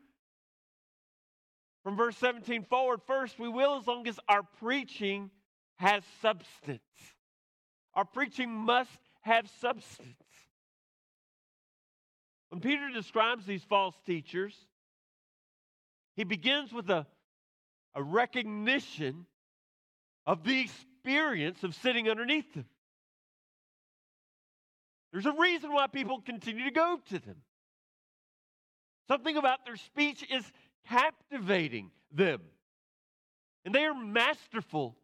from 1.82 1.96
verse 1.96 2.16
17 2.18 2.64
forward, 2.64 3.00
first, 3.06 3.38
we 3.38 3.48
will 3.48 3.78
as 3.78 3.86
long 3.86 4.06
as 4.06 4.18
our 4.28 4.42
preaching 4.42 5.30
has 5.76 6.02
substance. 6.20 6.80
Our 7.94 8.04
preaching 8.04 8.50
must 8.50 8.98
have 9.22 9.48
substance. 9.60 10.14
When 12.50 12.60
Peter 12.60 12.90
describes 12.92 13.46
these 13.46 13.62
false 13.62 13.94
teachers, 14.04 14.54
he 16.16 16.24
begins 16.24 16.72
with 16.72 16.90
a, 16.90 17.06
a 17.94 18.02
recognition 18.02 19.26
of 20.26 20.44
the 20.44 20.60
experience 20.60 21.62
of 21.64 21.74
sitting 21.74 22.10
underneath 22.10 22.52
them. 22.52 22.66
There's 25.12 25.26
a 25.26 25.32
reason 25.32 25.72
why 25.72 25.86
people 25.86 26.20
continue 26.20 26.64
to 26.64 26.70
go 26.70 27.00
to 27.08 27.18
them. 27.18 27.36
Something 29.10 29.36
about 29.36 29.64
their 29.66 29.74
speech 29.74 30.24
is 30.30 30.44
captivating 30.88 31.90
them. 32.12 32.40
And 33.64 33.74
they 33.74 33.84
are 33.84 33.94
masterful 33.94 34.96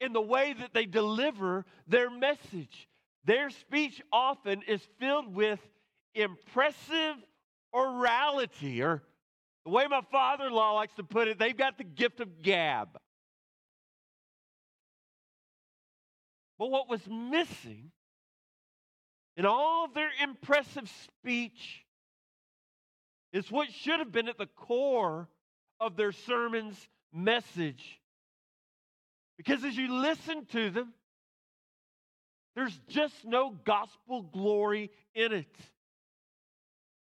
in 0.00 0.12
the 0.12 0.20
way 0.20 0.54
that 0.60 0.72
they 0.72 0.86
deliver 0.86 1.64
their 1.88 2.08
message. 2.08 2.88
Their 3.24 3.50
speech 3.50 4.00
often 4.12 4.62
is 4.62 4.80
filled 5.00 5.34
with 5.34 5.58
impressive 6.14 7.16
orality, 7.74 8.80
or 8.80 9.02
the 9.64 9.72
way 9.72 9.88
my 9.88 10.02
father 10.12 10.46
in 10.46 10.52
law 10.52 10.74
likes 10.74 10.94
to 10.94 11.02
put 11.02 11.26
it, 11.26 11.40
they've 11.40 11.56
got 11.56 11.78
the 11.78 11.84
gift 11.84 12.20
of 12.20 12.42
gab. 12.42 12.96
But 16.60 16.70
what 16.70 16.88
was 16.88 17.04
missing 17.08 17.90
in 19.36 19.46
all 19.46 19.84
of 19.84 19.94
their 19.94 20.10
impressive 20.22 20.88
speech 20.88 21.84
is 23.32 23.50
what 23.50 23.70
should 23.72 23.98
have 23.98 24.12
been 24.12 24.28
at 24.28 24.38
the 24.38 24.46
core 24.46 25.28
of 25.80 25.96
their 25.96 26.12
sermon's 26.12 26.88
message. 27.12 28.00
Because 29.36 29.64
as 29.64 29.76
you 29.76 30.00
listen 30.00 30.46
to 30.46 30.70
them, 30.70 30.92
there's 32.56 32.78
just 32.88 33.14
no 33.24 33.54
gospel 33.64 34.22
glory 34.22 34.90
in 35.14 35.32
it. 35.32 35.56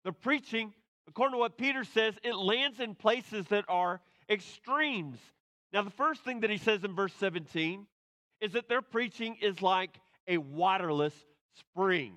The 0.04 0.12
preaching, 0.12 0.72
according 1.08 1.34
to 1.34 1.38
what 1.38 1.58
Peter 1.58 1.84
says, 1.84 2.14
it 2.22 2.36
lands 2.36 2.78
in 2.78 2.94
places 2.94 3.46
that 3.46 3.64
are 3.68 4.00
extremes. 4.28 5.18
Now, 5.72 5.82
the 5.82 5.90
first 5.90 6.22
thing 6.24 6.40
that 6.40 6.50
he 6.50 6.58
says 6.58 6.84
in 6.84 6.94
verse 6.94 7.12
17 7.18 7.86
is 8.40 8.52
that 8.52 8.68
their 8.68 8.82
preaching 8.82 9.36
is 9.42 9.60
like 9.60 9.98
a 10.28 10.38
waterless 10.38 11.14
spring. 11.58 12.14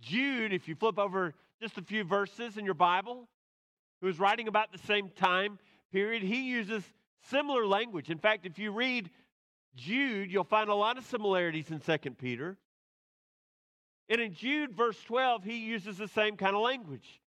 Jude, 0.00 0.52
if 0.52 0.68
you 0.68 0.76
flip 0.76 0.98
over 0.98 1.34
just 1.60 1.78
a 1.78 1.82
few 1.82 2.04
verses 2.04 2.56
in 2.56 2.64
your 2.64 2.74
Bible, 2.74 3.28
who 4.00 4.08
is 4.08 4.18
writing 4.18 4.48
about 4.48 4.72
the 4.72 4.78
same 4.78 5.10
time 5.10 5.58
period, 5.92 6.22
he 6.22 6.48
uses 6.48 6.84
similar 7.30 7.66
language. 7.66 8.10
In 8.10 8.18
fact, 8.18 8.46
if 8.46 8.58
you 8.58 8.70
read 8.70 9.10
Jude, 9.74 10.30
you'll 10.30 10.44
find 10.44 10.70
a 10.70 10.74
lot 10.74 10.98
of 10.98 11.04
similarities 11.04 11.70
in 11.70 11.80
2 11.80 12.10
Peter. 12.12 12.56
And 14.08 14.20
in 14.20 14.34
Jude, 14.34 14.74
verse 14.74 15.00
12, 15.04 15.44
he 15.44 15.58
uses 15.58 15.98
the 15.98 16.08
same 16.08 16.36
kind 16.36 16.54
of 16.54 16.62
language. 16.62 17.20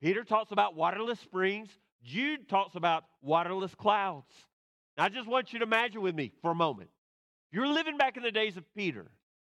Peter 0.00 0.24
talks 0.24 0.50
about 0.50 0.74
waterless 0.74 1.20
springs, 1.20 1.68
Jude 2.02 2.48
talks 2.48 2.74
about 2.74 3.04
waterless 3.20 3.74
clouds. 3.74 4.32
Now, 4.98 5.04
I 5.04 5.08
just 5.08 5.28
want 5.28 5.52
you 5.52 5.60
to 5.60 5.64
imagine 5.64 6.02
with 6.02 6.14
me 6.14 6.32
for 6.42 6.50
a 6.50 6.54
moment. 6.54 6.90
You're 7.52 7.68
living 7.68 7.96
back 7.96 8.16
in 8.16 8.22
the 8.22 8.32
days 8.32 8.56
of 8.56 8.64
Peter 8.74 9.10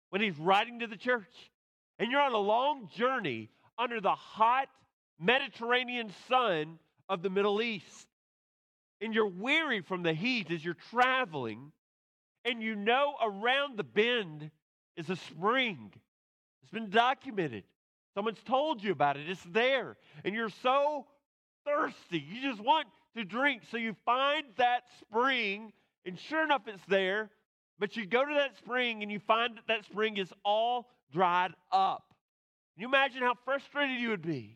when 0.10 0.22
he's 0.22 0.38
writing 0.38 0.80
to 0.80 0.88
the 0.88 0.96
church, 0.96 1.52
and 2.00 2.10
you're 2.10 2.22
on 2.22 2.32
a 2.32 2.38
long 2.38 2.88
journey 2.96 3.50
under 3.78 4.02
the 4.02 4.16
hot 4.16 4.68
Mediterranean 5.20 6.12
sun 6.28 6.80
of 7.10 7.22
the 7.22 7.30
Middle 7.30 7.62
East. 7.62 8.08
And 9.02 9.14
you're 9.14 9.28
weary 9.28 9.82
from 9.82 10.04
the 10.04 10.14
heat 10.14 10.52
as 10.52 10.64
you're 10.66 10.78
traveling, 10.90 11.72
and 12.46 12.64
you 12.64 12.76
know 12.76 13.16
around 13.22 13.78
the 13.78 13.84
bend 13.84 14.50
is 14.96 15.10
a 15.10 15.16
spring. 15.16 15.92
It's 16.62 16.72
been 16.72 16.90
documented. 16.90 17.64
Someone's 18.16 18.42
told 18.44 18.84
you 18.84 18.92
about 18.92 19.18
it. 19.18 19.30
It's 19.30 19.44
there. 19.44 19.98
And 20.26 20.34
you're 20.34 20.50
so 20.64 21.06
thirsty. 21.66 22.20
You 22.28 22.42
just 22.42 22.60
want 22.60 22.88
to 23.16 23.24
drink. 23.24 23.62
So 23.70 23.78
you 23.78 23.96
find 24.06 24.46
that 24.58 24.84
spring, 25.00 25.72
and 26.06 26.18
sure 26.18 26.44
enough, 26.44 26.64
it's 26.68 26.84
there. 26.88 27.30
But 27.80 27.96
you 27.96 28.08
go 28.08 28.26
to 28.26 28.34
that 28.34 28.58
spring 28.58 29.04
and 29.04 29.12
you 29.12 29.20
find 29.20 29.56
that 29.58 29.68
that 29.68 29.86
spring 29.86 30.18
is 30.18 30.34
all 30.44 30.90
dried 31.14 31.54
up. 31.72 32.07
Can 32.78 32.84
you 32.84 32.90
imagine 32.90 33.24
how 33.24 33.34
frustrated 33.44 34.00
you 34.00 34.10
would 34.10 34.22
be? 34.22 34.56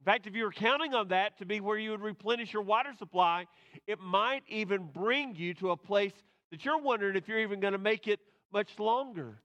In 0.00 0.04
fact, 0.04 0.28
if 0.28 0.36
you 0.36 0.44
were 0.44 0.52
counting 0.52 0.94
on 0.94 1.08
that 1.08 1.36
to 1.38 1.44
be 1.44 1.58
where 1.58 1.76
you 1.76 1.90
would 1.90 2.00
replenish 2.00 2.52
your 2.52 2.62
water 2.62 2.90
supply, 2.96 3.48
it 3.88 3.98
might 3.98 4.44
even 4.46 4.84
bring 4.84 5.34
you 5.34 5.54
to 5.54 5.72
a 5.72 5.76
place 5.76 6.12
that 6.52 6.64
you're 6.64 6.78
wondering 6.78 7.16
if 7.16 7.26
you're 7.26 7.40
even 7.40 7.58
going 7.58 7.72
to 7.72 7.78
make 7.78 8.06
it 8.06 8.20
much 8.52 8.78
longer. 8.78 9.42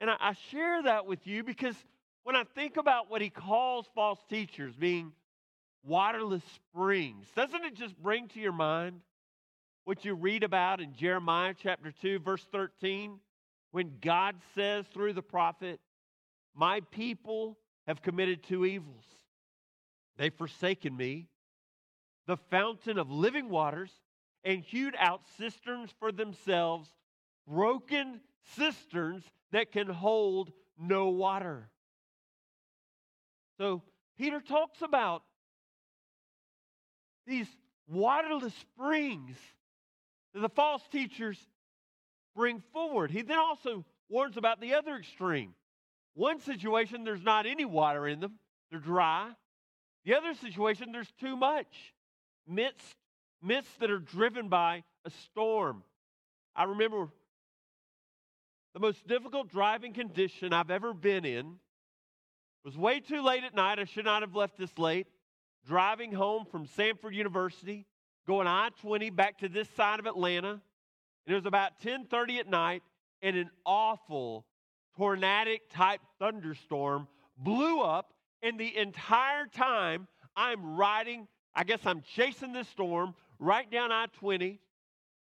And 0.00 0.10
I, 0.10 0.16
I, 0.20 0.32
share 0.52 0.80
that 0.84 1.06
with 1.06 1.26
you 1.26 1.42
because 1.42 1.74
when 2.22 2.36
I 2.36 2.44
think 2.54 2.76
about 2.76 3.10
what 3.10 3.20
he 3.20 3.30
calls 3.30 3.86
false 3.92 4.20
teachers 4.30 4.76
being 4.76 5.10
waterless 5.84 6.44
springs, 6.54 7.26
doesn't 7.34 7.64
it 7.64 7.74
just 7.74 8.00
bring 8.00 8.28
to 8.28 8.38
your 8.38 8.52
mind 8.52 9.00
what 9.86 10.04
you 10.04 10.14
read 10.14 10.44
about 10.44 10.80
in 10.80 10.94
Jeremiah 10.94 11.54
chapter 11.60 11.90
2, 12.00 12.20
verse 12.20 12.46
13, 12.52 13.18
when 13.72 13.94
God 14.00 14.36
says 14.54 14.86
through 14.94 15.14
the 15.14 15.22
prophet, 15.22 15.80
My 16.56 16.80
people 16.90 17.58
have 17.86 18.00
committed 18.00 18.42
two 18.42 18.64
evils. 18.64 19.04
They've 20.16 20.34
forsaken 20.34 20.96
me, 20.96 21.28
the 22.26 22.38
fountain 22.50 22.98
of 22.98 23.10
living 23.10 23.50
waters, 23.50 23.90
and 24.42 24.62
hewed 24.62 24.94
out 24.98 25.20
cisterns 25.36 25.90
for 25.98 26.10
themselves, 26.10 26.88
broken 27.46 28.20
cisterns 28.54 29.22
that 29.52 29.70
can 29.70 29.88
hold 29.88 30.50
no 30.78 31.08
water. 31.08 31.68
So 33.58 33.82
Peter 34.18 34.40
talks 34.40 34.80
about 34.80 35.22
these 37.26 37.48
waterless 37.86 38.54
springs 38.54 39.36
that 40.32 40.40
the 40.40 40.48
false 40.48 40.82
teachers 40.90 41.38
bring 42.34 42.62
forward. 42.72 43.10
He 43.10 43.22
then 43.22 43.38
also 43.38 43.84
warns 44.08 44.36
about 44.36 44.60
the 44.60 44.74
other 44.74 44.96
extreme. 44.96 45.54
One 46.16 46.40
situation, 46.40 47.04
there's 47.04 47.22
not 47.22 47.44
any 47.44 47.66
water 47.66 48.08
in 48.08 48.20
them, 48.20 48.38
they're 48.70 48.80
dry. 48.80 49.30
The 50.06 50.14
other 50.14 50.32
situation, 50.32 50.90
there's 50.90 51.12
too 51.20 51.36
much. 51.36 51.92
Midst, 52.48 52.96
midst 53.42 53.78
that 53.80 53.90
are 53.90 53.98
driven 53.98 54.48
by 54.48 54.82
a 55.04 55.10
storm. 55.10 55.82
I 56.54 56.64
remember 56.64 57.08
the 58.72 58.80
most 58.80 59.06
difficult 59.06 59.50
driving 59.50 59.92
condition 59.92 60.54
I've 60.54 60.70
ever 60.70 60.94
been 60.94 61.26
in 61.26 61.56
was 62.64 62.78
way 62.78 63.00
too 63.00 63.20
late 63.20 63.44
at 63.44 63.54
night. 63.54 63.78
I 63.78 63.84
should 63.84 64.06
not 64.06 64.22
have 64.22 64.34
left 64.34 64.56
this 64.56 64.78
late. 64.78 65.06
Driving 65.66 66.12
home 66.12 66.46
from 66.46 66.66
Samford 66.66 67.12
University 67.12 67.84
going 68.26 68.46
I-20 68.46 69.14
back 69.14 69.38
to 69.40 69.50
this 69.50 69.68
side 69.76 70.00
of 70.00 70.06
Atlanta. 70.06 70.50
And 70.50 70.60
it 71.26 71.34
was 71.34 71.44
about 71.44 71.78
10:30 71.80 72.38
at 72.38 72.48
night, 72.48 72.82
and 73.20 73.36
an 73.36 73.50
awful 73.66 74.46
tornadic 74.96 75.70
type 75.70 76.00
thunderstorm 76.18 77.08
blew 77.38 77.80
up, 77.80 78.12
and 78.42 78.58
the 78.58 78.76
entire 78.76 79.46
time 79.46 80.08
I'm 80.36 80.76
riding, 80.76 81.28
I 81.54 81.64
guess 81.64 81.80
I'm 81.84 82.02
chasing 82.14 82.52
this 82.52 82.68
storm 82.68 83.14
right 83.38 83.70
down 83.70 83.92
I-20, 83.92 84.58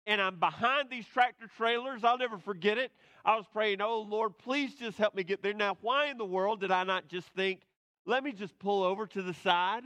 and 0.06 0.20
I'm 0.20 0.38
behind 0.38 0.90
these 0.90 1.06
tractor 1.06 1.46
trailers. 1.56 2.04
I'll 2.04 2.18
never 2.18 2.38
forget 2.38 2.78
it. 2.78 2.90
I 3.24 3.36
was 3.36 3.44
praying, 3.52 3.80
oh 3.80 4.00
Lord, 4.00 4.38
please 4.38 4.74
just 4.74 4.98
help 4.98 5.14
me 5.14 5.22
get 5.22 5.42
there. 5.42 5.54
Now, 5.54 5.76
why 5.82 6.06
in 6.06 6.18
the 6.18 6.24
world 6.24 6.60
did 6.60 6.70
I 6.70 6.84
not 6.84 7.08
just 7.08 7.28
think, 7.28 7.60
let 8.06 8.24
me 8.24 8.32
just 8.32 8.58
pull 8.58 8.82
over 8.82 9.06
to 9.06 9.22
the 9.22 9.34
side? 9.34 9.84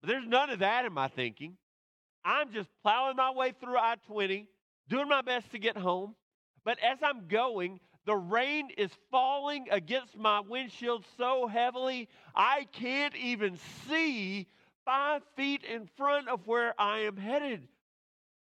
But 0.00 0.08
there's 0.08 0.26
none 0.26 0.50
of 0.50 0.60
that 0.60 0.84
in 0.84 0.92
my 0.92 1.08
thinking. 1.08 1.56
I'm 2.24 2.52
just 2.52 2.68
plowing 2.82 3.16
my 3.16 3.32
way 3.32 3.52
through 3.60 3.76
I 3.76 3.96
20, 4.06 4.46
doing 4.88 5.08
my 5.08 5.22
best 5.22 5.50
to 5.52 5.58
get 5.58 5.76
home. 5.76 6.14
But 6.64 6.78
as 6.80 6.98
I'm 7.02 7.26
going, 7.26 7.80
the 8.08 8.16
rain 8.16 8.70
is 8.78 8.90
falling 9.10 9.66
against 9.70 10.16
my 10.16 10.40
windshield 10.40 11.04
so 11.18 11.46
heavily, 11.46 12.08
I 12.34 12.66
can't 12.72 13.14
even 13.14 13.58
see 13.86 14.46
five 14.86 15.20
feet 15.36 15.62
in 15.62 15.86
front 15.98 16.26
of 16.26 16.46
where 16.46 16.72
I 16.80 17.00
am 17.00 17.18
headed. 17.18 17.68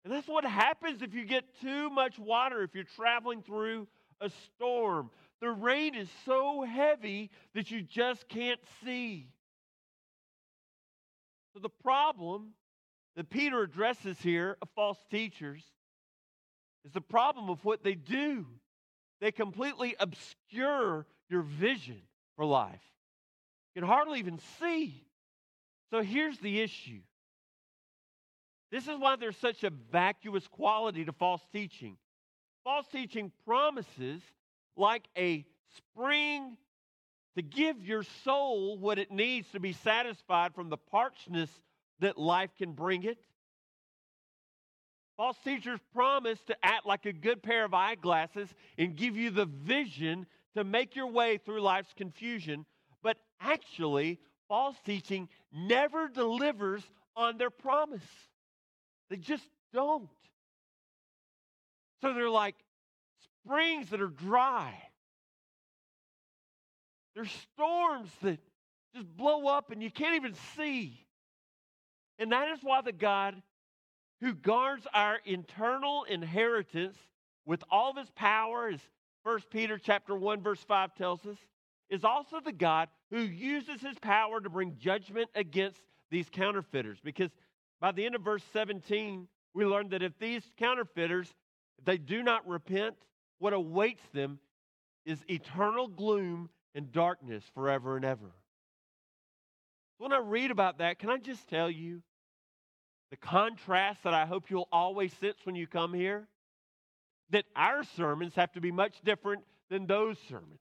And 0.04 0.14
that's 0.14 0.28
what 0.28 0.44
happens 0.44 1.02
if 1.02 1.14
you 1.14 1.24
get 1.24 1.46
too 1.62 1.90
much 1.90 2.20
water, 2.20 2.62
if 2.64 2.76
you're 2.76 2.84
traveling 2.84 3.42
through 3.42 3.88
a 4.20 4.30
storm. 4.30 5.10
The 5.40 5.52
rain 5.52 5.96
is 5.96 6.10
so 6.26 6.64
heavy 6.64 7.30
that 7.54 7.72
you 7.72 7.84
just 7.84 8.28
can't 8.28 8.60
see. 8.84 9.30
So 11.54 11.62
the 11.62 11.70
problem 11.70 12.50
that 13.16 13.30
Peter 13.30 13.62
addresses 13.62 14.20
here 14.20 14.58
of 14.62 14.68
false 14.76 15.00
teachers 15.10 15.64
is 16.84 16.92
the 16.92 17.00
problem 17.00 17.50
of 17.50 17.64
what 17.64 17.82
they 17.82 17.96
do. 17.96 18.46
They 19.24 19.32
completely 19.32 19.96
obscure 20.02 21.06
your 21.30 21.44
vision 21.44 22.02
for 22.36 22.44
life. 22.44 22.84
You 23.74 23.82
can 23.82 23.88
hardly 23.88 24.20
even 24.20 24.38
see. 24.60 25.02
So 25.92 26.02
here's 26.02 26.38
the 26.40 26.60
issue. 26.60 27.00
This 28.70 28.90
is 28.90 29.00
why 29.00 29.16
there's 29.16 29.38
such 29.38 29.64
a 29.64 29.70
vacuous 29.70 30.46
quality 30.50 31.06
to 31.06 31.14
false 31.14 31.42
teaching. 31.54 31.96
false 32.66 32.86
teaching 32.92 33.32
promises 33.46 34.22
like 34.76 35.08
a 35.18 35.46
spring 35.78 36.58
to 37.38 37.42
give 37.42 37.82
your 37.82 38.04
soul 38.26 38.78
what 38.78 39.00
it 39.00 39.10
needs 39.10 39.50
to 39.52 39.62
be 39.62 39.72
satisfied 39.72 40.54
from 40.54 40.68
the 40.68 40.76
parchness 40.76 41.50
that 42.02 42.18
life 42.18 42.50
can 42.58 42.74
bring 42.74 43.04
it. 43.04 43.20
False 45.18 45.38
teachers 45.44 45.80
promise 45.94 46.40
to 46.48 46.56
act 46.64 46.86
like 46.86 47.06
a 47.06 47.14
good 47.14 47.44
pair 47.44 47.66
of 47.66 47.74
eyeglasses 47.74 48.50
and 48.78 48.96
give 48.96 49.16
you 49.16 49.30
the 49.30 49.46
vision 49.46 50.26
to 50.56 50.64
make 50.64 50.96
your 50.96 51.08
way 51.08 51.38
through 51.38 51.62
life's 51.62 51.94
confusion, 51.96 52.66
but 53.02 53.18
actually, 53.40 54.20
false 54.48 54.76
teaching 54.86 55.30
never 55.52 56.08
delivers 56.08 56.84
on 57.16 57.38
their 57.38 57.50
promise. 57.50 58.02
They 59.10 59.18
just 59.18 59.48
don't. 59.74 60.10
So 62.02 62.14
they're 62.14 62.30
like 62.30 62.56
springs 63.46 63.90
that 63.90 64.02
are 64.02 64.08
dry. 64.08 64.74
There's 67.16 67.32
storms 67.54 68.10
that 68.24 68.40
just 68.96 69.08
blow 69.16 69.48
up 69.48 69.72
and 69.72 69.82
you 69.82 69.92
can't 69.92 70.16
even 70.16 70.34
see. 70.56 71.06
And 72.20 72.32
that 72.32 72.50
is 72.50 72.60
why 72.62 72.82
the 72.82 72.92
God 72.92 73.42
who 74.24 74.34
guards 74.34 74.88
our 74.94 75.20
internal 75.26 76.06
inheritance 76.06 76.96
with 77.46 77.62
all 77.70 77.92
of 77.92 77.98
his 77.98 78.10
power, 78.12 78.70
as 78.70 78.80
1 79.24 79.42
Peter 79.52 79.78
chapter 79.78 80.16
1, 80.16 80.42
verse 80.42 80.64
5 80.64 80.96
tells 80.96 81.26
us, 81.26 81.36
is 81.90 82.06
also 82.06 82.40
the 82.40 82.54
God 82.54 82.88
who 83.12 83.20
uses 83.20 83.82
his 83.82 84.00
power 84.00 84.40
to 84.40 84.50
bring 84.50 84.78
judgment 84.80 85.30
against 85.36 85.82
these 86.10 86.30
counterfeiters. 86.32 87.00
Because 87.04 87.32
by 87.82 87.92
the 87.92 88.06
end 88.06 88.16
of 88.16 88.22
verse 88.22 88.44
17, 88.54 89.28
we 89.54 89.66
learn 89.66 89.90
that 89.90 90.02
if 90.02 90.18
these 90.20 90.44
counterfeiters, 90.58 91.28
if 91.78 91.84
they 91.84 91.98
do 91.98 92.24
not 92.24 92.48
repent, 92.48 92.96
what 93.40 93.52
awaits 93.52 94.04
them 94.14 94.40
is 95.06 95.20
eternal 95.30 95.90
gloom 95.90 96.50
and 96.74 96.94
darkness 96.94 97.44
forever 97.54 97.98
and 97.98 98.06
ever. 98.06 98.32
When 99.98 100.14
I 100.14 100.20
read 100.20 100.50
about 100.50 100.78
that, 100.78 100.98
can 100.98 101.10
I 101.10 101.18
just 101.18 101.50
tell 101.50 101.70
you 101.70 102.02
the 103.14 103.18
contrast 103.18 104.02
that 104.04 104.16
I 104.16 104.26
hope 104.26 104.50
you'll 104.50 104.68
always 104.72 105.14
sense 105.22 105.38
when 105.44 105.54
you 105.54 105.68
come 105.68 105.94
here? 105.94 106.28
That 107.30 107.46
our 107.56 107.84
sermons 107.96 108.34
have 108.34 108.52
to 108.54 108.60
be 108.60 108.72
much 108.72 108.96
different 109.06 109.44
than 109.70 109.86
those 109.86 110.18
sermons. 110.28 110.60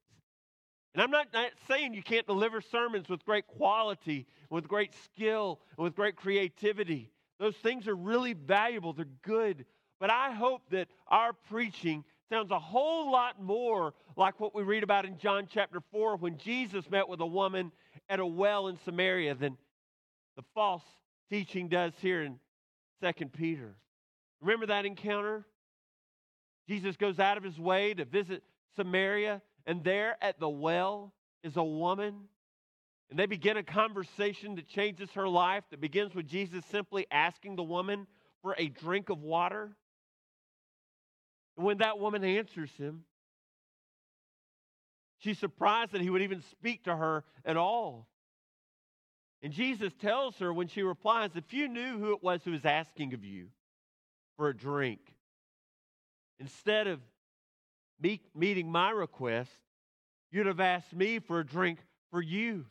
And 0.92 1.02
I'm 1.02 1.10
not, 1.10 1.28
not 1.32 1.52
saying 1.66 1.94
you 1.94 2.02
can't 2.02 2.26
deliver 2.26 2.60
sermons 2.60 3.08
with 3.08 3.24
great 3.24 3.46
quality, 3.46 4.26
with 4.50 4.68
great 4.68 4.92
skill, 5.02 5.60
with 5.78 5.96
great 5.96 6.16
creativity. 6.16 7.10
Those 7.38 7.56
things 7.56 7.88
are 7.88 7.94
really 7.94 8.34
valuable, 8.34 8.92
they're 8.92 9.06
good. 9.22 9.64
But 9.98 10.10
I 10.10 10.32
hope 10.32 10.60
that 10.72 10.88
our 11.08 11.32
preaching 11.32 12.04
sounds 12.28 12.50
a 12.50 12.58
whole 12.58 13.10
lot 13.10 13.42
more 13.42 13.94
like 14.14 14.38
what 14.40 14.54
we 14.54 14.62
read 14.62 14.82
about 14.82 15.06
in 15.06 15.16
John 15.16 15.48
chapter 15.50 15.80
4 15.90 16.16
when 16.16 16.36
Jesus 16.36 16.90
met 16.90 17.08
with 17.08 17.20
a 17.20 17.26
woman 17.26 17.72
at 18.10 18.20
a 18.20 18.26
well 18.26 18.68
in 18.68 18.76
Samaria 18.84 19.36
than 19.36 19.56
the 20.36 20.44
false 20.54 20.82
teaching 21.30 21.68
does 21.68 21.94
here 22.02 22.22
in 22.24 22.38
2 23.02 23.26
Peter. 23.26 23.74
Remember 24.40 24.66
that 24.66 24.86
encounter? 24.86 25.44
Jesus 26.68 26.96
goes 26.96 27.18
out 27.18 27.36
of 27.36 27.42
his 27.42 27.58
way 27.58 27.94
to 27.94 28.04
visit 28.04 28.42
Samaria, 28.76 29.42
and 29.66 29.82
there 29.82 30.16
at 30.22 30.38
the 30.38 30.48
well 30.48 31.12
is 31.42 31.56
a 31.56 31.64
woman. 31.64 32.14
And 33.10 33.18
they 33.18 33.26
begin 33.26 33.56
a 33.56 33.62
conversation 33.62 34.54
that 34.54 34.68
changes 34.68 35.10
her 35.12 35.28
life, 35.28 35.64
that 35.70 35.80
begins 35.80 36.14
with 36.14 36.26
Jesus 36.26 36.64
simply 36.70 37.06
asking 37.10 37.56
the 37.56 37.62
woman 37.62 38.06
for 38.40 38.54
a 38.56 38.68
drink 38.68 39.10
of 39.10 39.20
water. 39.20 39.76
And 41.56 41.66
when 41.66 41.78
that 41.78 41.98
woman 41.98 42.24
answers 42.24 42.70
him, 42.78 43.04
she's 45.18 45.38
surprised 45.38 45.92
that 45.92 46.00
he 46.00 46.08
would 46.08 46.22
even 46.22 46.42
speak 46.50 46.84
to 46.84 46.96
her 46.96 47.24
at 47.44 47.56
all. 47.56 48.08
And 49.42 49.52
Jesus 49.52 49.92
tells 50.00 50.36
her 50.38 50.52
when 50.52 50.68
she 50.68 50.82
replies, 50.82 51.30
If 51.34 51.52
you 51.52 51.68
knew 51.68 51.98
who 51.98 52.12
it 52.12 52.22
was 52.22 52.40
who 52.44 52.52
was 52.52 52.64
asking 52.64 53.12
of 53.12 53.24
you 53.24 53.48
for 54.36 54.48
a 54.48 54.56
drink, 54.56 55.00
instead 56.38 56.86
of 56.86 57.00
me 58.00 58.20
meeting 58.34 58.70
my 58.70 58.90
request, 58.90 59.50
you'd 60.30 60.46
have 60.46 60.60
asked 60.60 60.92
me 60.94 61.18
for 61.18 61.40
a 61.40 61.46
drink 61.46 61.78
for 62.10 62.22
you. 62.22 62.66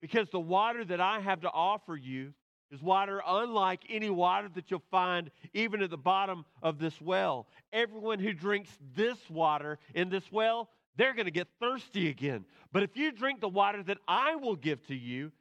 Because 0.00 0.28
the 0.30 0.40
water 0.40 0.84
that 0.84 1.00
I 1.00 1.20
have 1.20 1.42
to 1.42 1.50
offer 1.50 1.94
you 1.94 2.32
is 2.70 2.82
water 2.82 3.22
unlike 3.26 3.82
any 3.88 4.10
water 4.10 4.48
that 4.54 4.70
you'll 4.70 4.82
find 4.90 5.30
even 5.52 5.82
at 5.82 5.90
the 5.90 5.96
bottom 5.98 6.44
of 6.62 6.78
this 6.78 7.00
well. 7.00 7.46
Everyone 7.72 8.18
who 8.18 8.32
drinks 8.32 8.70
this 8.94 9.18
water 9.28 9.78
in 9.94 10.08
this 10.08 10.30
well, 10.32 10.70
they're 10.96 11.14
going 11.14 11.26
to 11.26 11.32
get 11.32 11.48
thirsty 11.60 12.08
again. 12.08 12.44
But 12.72 12.82
if 12.82 12.96
you 12.96 13.12
drink 13.12 13.40
the 13.40 13.48
water 13.48 13.82
that 13.84 13.98
I 14.08 14.36
will 14.36 14.56
give 14.56 14.84
to 14.86 14.94
you, 14.94 15.32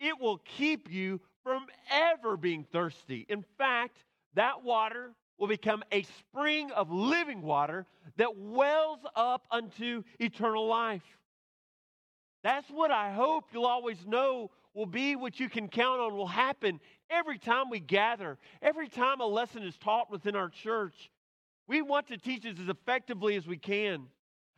it 0.00 0.20
will 0.20 0.38
keep 0.38 0.90
you 0.90 1.20
from 1.42 1.66
ever 1.90 2.36
being 2.36 2.64
thirsty. 2.72 3.26
In 3.28 3.44
fact, 3.58 3.98
that 4.34 4.62
water 4.62 5.12
will 5.38 5.48
become 5.48 5.82
a 5.92 6.02
spring 6.02 6.70
of 6.72 6.90
living 6.90 7.42
water 7.42 7.86
that 8.16 8.36
wells 8.36 9.00
up 9.14 9.46
unto 9.50 10.02
eternal 10.18 10.66
life. 10.66 11.02
That's 12.42 12.68
what 12.70 12.90
I 12.90 13.12
hope 13.12 13.46
you'll 13.52 13.66
always 13.66 13.98
know 14.06 14.50
will 14.74 14.86
be 14.86 15.16
what 15.16 15.40
you 15.40 15.48
can 15.48 15.68
count 15.68 16.00
on 16.00 16.14
will 16.14 16.26
happen 16.26 16.80
every 17.10 17.38
time 17.38 17.70
we 17.70 17.80
gather, 17.80 18.38
every 18.60 18.88
time 18.88 19.20
a 19.20 19.26
lesson 19.26 19.62
is 19.62 19.76
taught 19.78 20.10
within 20.10 20.36
our 20.36 20.50
church. 20.50 21.10
We 21.66 21.82
want 21.82 22.08
to 22.08 22.18
teach 22.18 22.44
it 22.44 22.58
as 22.60 22.68
effectively 22.68 23.36
as 23.36 23.46
we 23.46 23.56
can. 23.56 24.06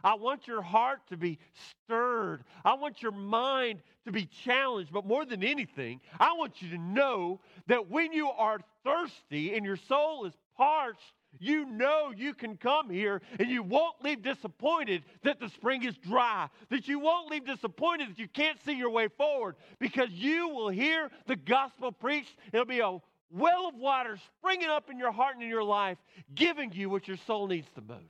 I 0.04 0.14
want 0.14 0.46
your 0.46 0.62
heart 0.62 1.00
to 1.08 1.16
be 1.16 1.38
stirred. 1.70 2.44
I 2.64 2.74
want 2.74 3.02
your 3.02 3.12
mind 3.12 3.80
to 4.04 4.12
be 4.12 4.26
challenged. 4.26 4.92
But 4.92 5.06
more 5.06 5.24
than 5.24 5.42
anything, 5.42 6.00
I 6.18 6.32
want 6.34 6.62
you 6.62 6.70
to 6.70 6.78
know 6.78 7.40
that 7.66 7.90
when 7.90 8.12
you 8.12 8.30
are 8.30 8.58
thirsty 8.84 9.54
and 9.54 9.64
your 9.64 9.76
soul 9.76 10.24
is 10.24 10.34
parched, 10.56 11.12
you 11.38 11.66
know 11.66 12.12
you 12.16 12.32
can 12.32 12.56
come 12.56 12.88
here 12.88 13.20
and 13.38 13.48
you 13.50 13.62
won't 13.62 14.02
leave 14.02 14.22
disappointed 14.22 15.02
that 15.22 15.40
the 15.40 15.48
spring 15.50 15.84
is 15.84 15.96
dry, 15.98 16.48
that 16.70 16.88
you 16.88 16.98
won't 16.98 17.30
leave 17.30 17.44
disappointed 17.44 18.10
that 18.10 18.18
you 18.18 18.28
can't 18.28 18.58
see 18.64 18.72
your 18.72 18.90
way 18.90 19.08
forward 19.08 19.56
because 19.78 20.10
you 20.10 20.48
will 20.48 20.70
hear 20.70 21.10
the 21.26 21.36
gospel 21.36 21.92
preached. 21.92 22.34
It'll 22.52 22.64
be 22.64 22.80
a 22.80 22.98
well 23.30 23.68
of 23.68 23.74
water 23.74 24.16
springing 24.38 24.68
up 24.68 24.90
in 24.90 24.98
your 24.98 25.12
heart 25.12 25.34
and 25.34 25.42
in 25.42 25.50
your 25.50 25.64
life, 25.64 25.98
giving 26.34 26.72
you 26.72 26.88
what 26.88 27.06
your 27.06 27.18
soul 27.26 27.46
needs 27.46 27.68
the 27.74 27.82
most. 27.82 28.04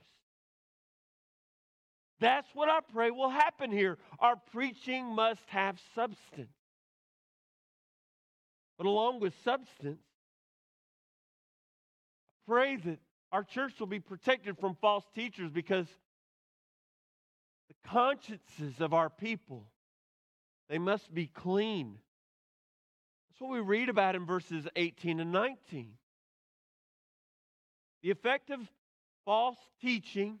That's 2.19 2.47
what 2.53 2.69
I 2.69 2.79
pray 2.93 3.11
will 3.11 3.29
happen 3.29 3.71
here. 3.71 3.97
Our 4.19 4.35
preaching 4.51 5.05
must 5.15 5.41
have 5.47 5.79
substance. 5.95 6.53
But 8.77 8.87
along 8.87 9.19
with 9.19 9.33
substance, 9.43 10.01
I 12.33 12.51
pray 12.51 12.75
that 12.77 12.99
our 13.31 13.43
church 13.43 13.73
will 13.79 13.87
be 13.87 13.99
protected 13.99 14.57
from 14.57 14.75
false 14.81 15.05
teachers 15.13 15.51
because 15.51 15.87
the 17.67 17.89
consciences 17.89 18.79
of 18.79 18.93
our 18.93 19.09
people 19.09 19.67
they 20.69 20.77
must 20.77 21.13
be 21.13 21.25
clean. 21.25 21.97
That's 23.27 23.41
what 23.41 23.51
we 23.51 23.59
read 23.59 23.89
about 23.89 24.15
in 24.15 24.25
verses 24.25 24.67
18 24.75 25.19
and 25.19 25.31
19. 25.31 25.93
The 28.03 28.11
effect 28.11 28.51
of 28.51 28.59
false 29.25 29.57
teaching 29.81 30.39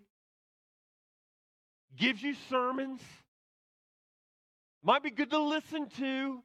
gives 1.97 2.21
you 2.21 2.35
sermons, 2.49 3.01
might 4.83 5.03
be 5.03 5.09
good 5.09 5.29
to 5.31 5.39
listen 5.39 5.89
to, 5.97 6.41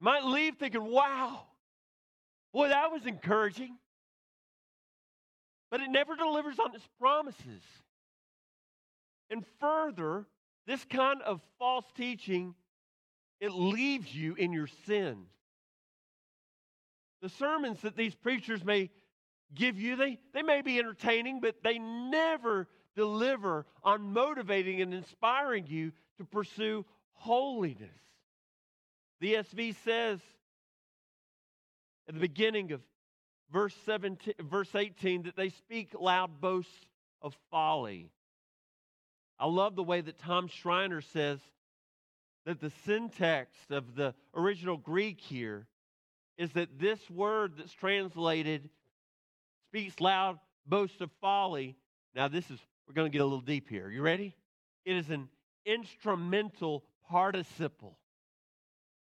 might 0.00 0.24
leave 0.24 0.56
thinking, 0.56 0.84
wow, 0.84 1.42
boy, 2.52 2.68
that 2.68 2.92
was 2.92 3.06
encouraging. 3.06 3.76
But 5.70 5.80
it 5.80 5.90
never 5.90 6.16
delivers 6.16 6.58
on 6.58 6.74
its 6.74 6.86
promises. 6.98 7.62
And 9.30 9.44
further, 9.58 10.26
this 10.66 10.84
kind 10.84 11.22
of 11.22 11.40
false 11.58 11.86
teaching, 11.96 12.54
it 13.40 13.52
leaves 13.52 14.14
you 14.14 14.34
in 14.34 14.52
your 14.52 14.68
sin. 14.86 15.24
The 17.22 17.30
sermons 17.30 17.80
that 17.82 17.96
these 17.96 18.14
preachers 18.14 18.64
may 18.64 18.90
give 19.54 19.78
you, 19.80 19.96
they, 19.96 20.18
they 20.34 20.42
may 20.42 20.60
be 20.60 20.78
entertaining, 20.78 21.40
but 21.40 21.62
they 21.62 21.78
never 21.78 22.68
deliver 22.96 23.66
on 23.82 24.12
motivating 24.12 24.80
and 24.80 24.92
inspiring 24.92 25.66
you 25.66 25.92
to 26.18 26.24
pursue 26.24 26.84
holiness. 27.12 27.90
The 29.20 29.34
ESV 29.34 29.76
says 29.84 30.20
at 32.08 32.14
the 32.14 32.20
beginning 32.20 32.72
of 32.72 32.80
verse 33.52 33.74
17 33.86 34.34
verse 34.40 34.74
18 34.74 35.24
that 35.24 35.36
they 35.36 35.50
speak 35.50 35.94
loud 35.98 36.40
boasts 36.40 36.86
of 37.20 37.36
folly. 37.50 38.10
I 39.38 39.46
love 39.46 39.76
the 39.76 39.82
way 39.82 40.00
that 40.00 40.18
Tom 40.18 40.48
Schreiner 40.48 41.00
says 41.00 41.38
that 42.44 42.60
the 42.60 42.72
syntax 42.84 43.56
of 43.70 43.94
the 43.94 44.14
original 44.34 44.76
Greek 44.76 45.20
here 45.20 45.66
is 46.36 46.52
that 46.52 46.78
this 46.78 46.98
word 47.10 47.54
that's 47.56 47.72
translated 47.72 48.68
speaks 49.68 50.00
loud 50.00 50.38
boasts 50.66 51.00
of 51.00 51.10
folly 51.20 51.76
Now, 52.14 52.28
this 52.28 52.50
is, 52.50 52.58
we're 52.92 53.04
going 53.04 53.10
to 53.10 53.16
get 53.16 53.22
a 53.22 53.24
little 53.24 53.40
deep 53.40 53.70
here. 53.70 53.88
You 53.88 54.02
ready? 54.02 54.34
It 54.84 54.96
is 54.96 55.08
an 55.08 55.30
instrumental 55.64 56.84
participle, 57.08 57.96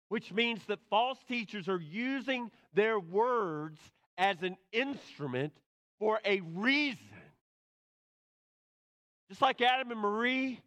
which 0.09 0.33
means 0.33 0.65
that 0.69 0.79
false 0.89 1.19
teachers 1.29 1.69
are 1.69 1.79
using 1.79 2.51
their 2.73 2.99
words 2.99 3.79
as 4.17 4.43
an 4.43 4.57
instrument 4.73 5.53
for 5.99 6.21
a 6.25 6.41
reason. 6.41 7.05
Just 9.29 9.43
like 9.43 9.61
Adam 9.61 9.91
and 9.91 10.01
Marie 10.01 10.59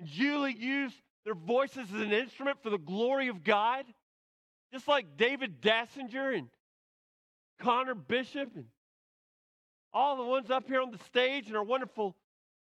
and 0.00 0.08
Julie 0.08 0.56
used 0.58 0.96
their 1.24 1.36
voices 1.36 1.86
as 1.94 2.00
an 2.00 2.12
instrument 2.12 2.60
for 2.60 2.70
the 2.70 2.78
glory 2.78 3.28
of 3.28 3.44
God, 3.44 3.84
just 4.72 4.88
like 4.88 5.16
David 5.16 5.60
Dassinger 5.60 6.36
and 6.36 6.48
Connor 7.60 7.94
Bishop 7.94 8.50
and 8.56 8.64
all 9.92 10.16
the 10.16 10.24
ones 10.24 10.50
up 10.50 10.66
here 10.66 10.80
on 10.80 10.90
the 10.90 10.98
stage 11.04 11.46
and 11.46 11.56
our 11.56 11.62
wonderful 11.62 12.16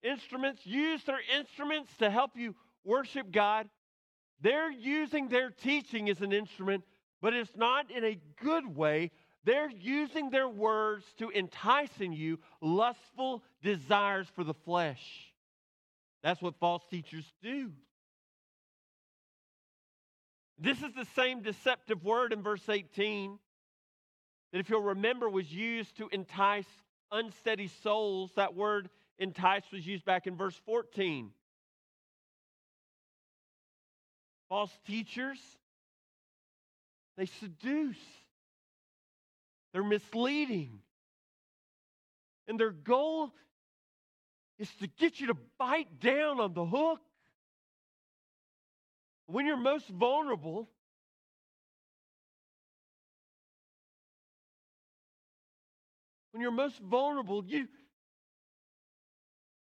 instruments 0.04 0.66
use 0.66 1.04
their 1.04 1.20
instruments 1.38 1.92
to 1.98 2.10
help 2.10 2.32
you 2.36 2.56
worship 2.84 3.32
God. 3.32 3.68
They're 4.42 4.72
using 4.72 5.30
their 5.30 5.50
teaching 5.50 6.10
as 6.10 6.22
an 6.22 6.32
instrument, 6.32 6.84
but 7.22 7.34
it's 7.34 7.56
not 7.56 7.90
in 7.92 8.04
a 8.04 8.20
good 8.42 8.76
way. 8.76 9.12
They're 9.44 9.72
using 9.72 10.30
their 10.30 10.50
words 10.50 11.06
to 11.20 11.30
entice 11.30 12.00
in 12.00 12.14
you 12.14 12.40
lustful 12.62 13.44
desires 13.62 14.28
for 14.36 14.44
the 14.44 14.54
flesh. 14.54 15.34
That's 16.22 16.42
what 16.42 16.60
false 16.60 16.84
teachers 16.90 17.26
do. 17.42 17.72
This 20.60 20.82
is 20.82 20.94
the 20.94 21.08
same 21.16 21.42
deceptive 21.42 22.04
word 22.04 22.34
in 22.34 22.42
verse 22.42 22.68
18 22.68 23.38
that, 24.52 24.60
if 24.60 24.70
you'll 24.70 24.82
remember, 24.82 25.30
was 25.30 25.52
used 25.52 25.98
to 25.98 26.10
entice 26.12 26.68
unsteady 27.12 27.70
souls. 27.84 28.32
That 28.36 28.56
word 28.56 28.90
entice 29.20 29.64
was 29.72 29.86
used 29.86 30.06
back 30.06 30.28
in 30.28 30.36
verse 30.36 30.60
14. 30.66 31.32
False 34.50 34.72
teachers, 34.86 35.40
they 37.18 37.26
seduce, 37.26 37.98
they're 39.74 39.84
misleading. 39.84 40.80
And 42.48 42.58
their 42.58 42.72
goal 42.72 43.34
is 44.58 44.70
to 44.80 44.88
get 44.88 45.20
you 45.20 45.28
to 45.28 45.38
bite 45.60 46.00
down 46.00 46.40
on 46.40 46.54
the 46.54 46.66
hook. 46.66 47.02
When 49.26 49.46
you're 49.46 49.58
most 49.58 49.90
vulnerable, 49.90 50.70
when 56.32 56.42
you're 56.42 56.52
most 56.52 56.80
vulnerable, 56.80 57.44
you 57.46 57.68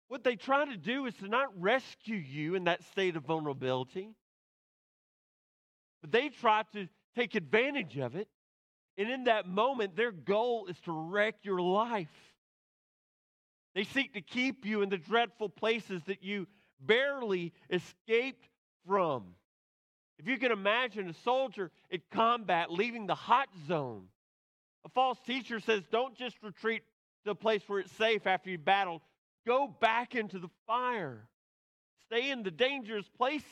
what 0.09 0.25
they 0.25 0.37
try 0.37 0.65
to 0.65 0.77
do 0.77 1.07
is 1.07 1.15
to 1.17 1.29
not 1.29 1.49
rescue 1.61 2.17
you 2.17 2.55
in 2.55 2.65
that 2.65 2.83
state 2.85 3.17
of 3.17 3.25
vulnerability, 3.25 4.11
but 6.01 6.11
they 6.11 6.29
try 6.29 6.63
to 6.73 6.89
take 7.15 7.35
advantage 7.35 7.99
of 7.99 8.17
it. 8.17 8.29
And 8.97 9.09
in 9.09 9.25
that 9.25 9.47
moment, 9.47 9.95
their 9.95 10.11
goal 10.11 10.67
is 10.67 10.77
to 10.81 10.93
wreck 10.93 11.37
your 11.43 11.61
life. 11.61 12.09
They 13.75 13.85
seek 13.85 14.15
to 14.15 14.21
keep 14.21 14.65
you 14.65 14.83
in 14.83 14.89
the 14.89 14.99
dreadful 14.99 15.49
places 15.49 16.03
that 16.07 16.25
you 16.25 16.49
barely 16.81 17.53
escaped 17.71 18.49
from. 18.87 19.35
If 20.19 20.27
you 20.27 20.37
can 20.39 20.51
imagine 20.51 21.09
a 21.09 21.15
soldier 21.23 21.71
in 21.91 22.01
combat 22.11 22.73
leaving 22.73 23.07
the 23.07 23.15
hot 23.15 23.49
zone, 23.69 24.07
a 24.85 24.89
false 24.89 25.19
teacher 25.25 25.61
says, 25.61 25.83
don't 25.93 26.17
just 26.17 26.37
retreat 26.43 26.83
to 27.25 27.33
a 27.33 27.35
place 27.37 27.63
where 27.69 27.79
it's 27.79 27.93
safe 27.93 28.27
after 28.27 28.51
you 28.51 28.59
battle, 28.59 29.01
go 29.47 29.67
back 29.67 30.15
into 30.15 30.39
the 30.39 30.51
fire, 30.67 31.29
stay 32.07 32.31
in 32.31 32.43
the 32.43 32.51
dangerous 32.51 33.09
places. 33.17 33.47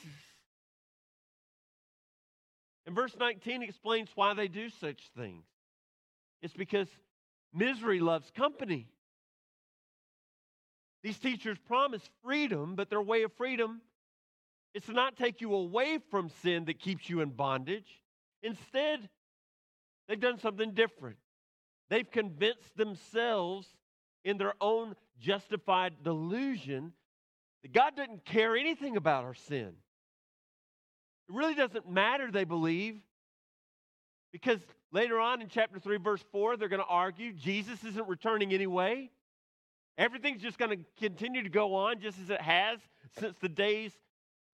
And 2.87 2.94
verse 2.94 3.16
19 3.18 3.62
explains 3.62 4.09
why 4.14 4.35
they 4.35 4.49
do 4.49 4.70
such 4.70 5.11
things. 5.16 5.44
It's 6.42 6.55
because 6.55 6.88
misery 7.53 8.01
loves 8.01 8.31
company. 8.31 8.87
These 11.03 11.18
teachers 11.18 11.59
promise 11.66 12.03
freedom, 12.22 12.75
but 12.75 12.90
their 12.90 13.03
way 13.03 13.22
of 13.22 13.33
freedom 13.35 13.81
is 14.75 14.85
to 14.85 14.92
not 14.92 15.16
take 15.16 15.40
you 15.40 15.55
away 15.55 15.99
from 16.11 16.31
sin 16.42 16.66
that 16.66 16.79
keeps 16.79 17.09
you 17.09 17.20
in 17.20 17.31
bondage. 17.31 18.03
Instead, 18.42 19.09
they've 20.07 20.20
done 20.20 20.38
something 20.38 20.72
different. 20.72 21.16
They've 21.88 22.11
convinced 22.11 22.77
themselves 22.77 23.66
in 24.26 24.38
their 24.38 24.54
own 24.60 24.96
justified 25.20 25.94
delusion 26.02 26.92
that 27.62 27.72
God 27.72 27.96
doesn't 27.96 28.24
care 28.24 28.56
anything 28.56 28.96
about 28.96 29.24
our 29.24 29.34
sin. 29.34 29.72
It 31.28 31.34
really 31.34 31.54
doesn't 31.54 31.88
matter, 31.88 32.30
they 32.30 32.44
believe, 32.44 32.98
because 34.32 34.58
later 34.92 35.20
on 35.20 35.40
in 35.40 35.48
chapter 35.48 35.78
3, 35.78 35.98
verse 35.98 36.22
4, 36.32 36.56
they're 36.56 36.68
going 36.68 36.82
to 36.82 36.88
argue 36.88 37.32
Jesus 37.32 37.82
isn't 37.84 38.08
returning 38.08 38.52
anyway. 38.52 39.10
Everything's 39.96 40.42
just 40.42 40.58
going 40.58 40.76
to 40.76 40.84
continue 40.98 41.44
to 41.44 41.48
go 41.48 41.76
on 41.76 42.00
just 42.00 42.18
as 42.20 42.28
it 42.28 42.40
has 42.40 42.80
since 43.18 43.38
the 43.38 43.48
days 43.48 43.92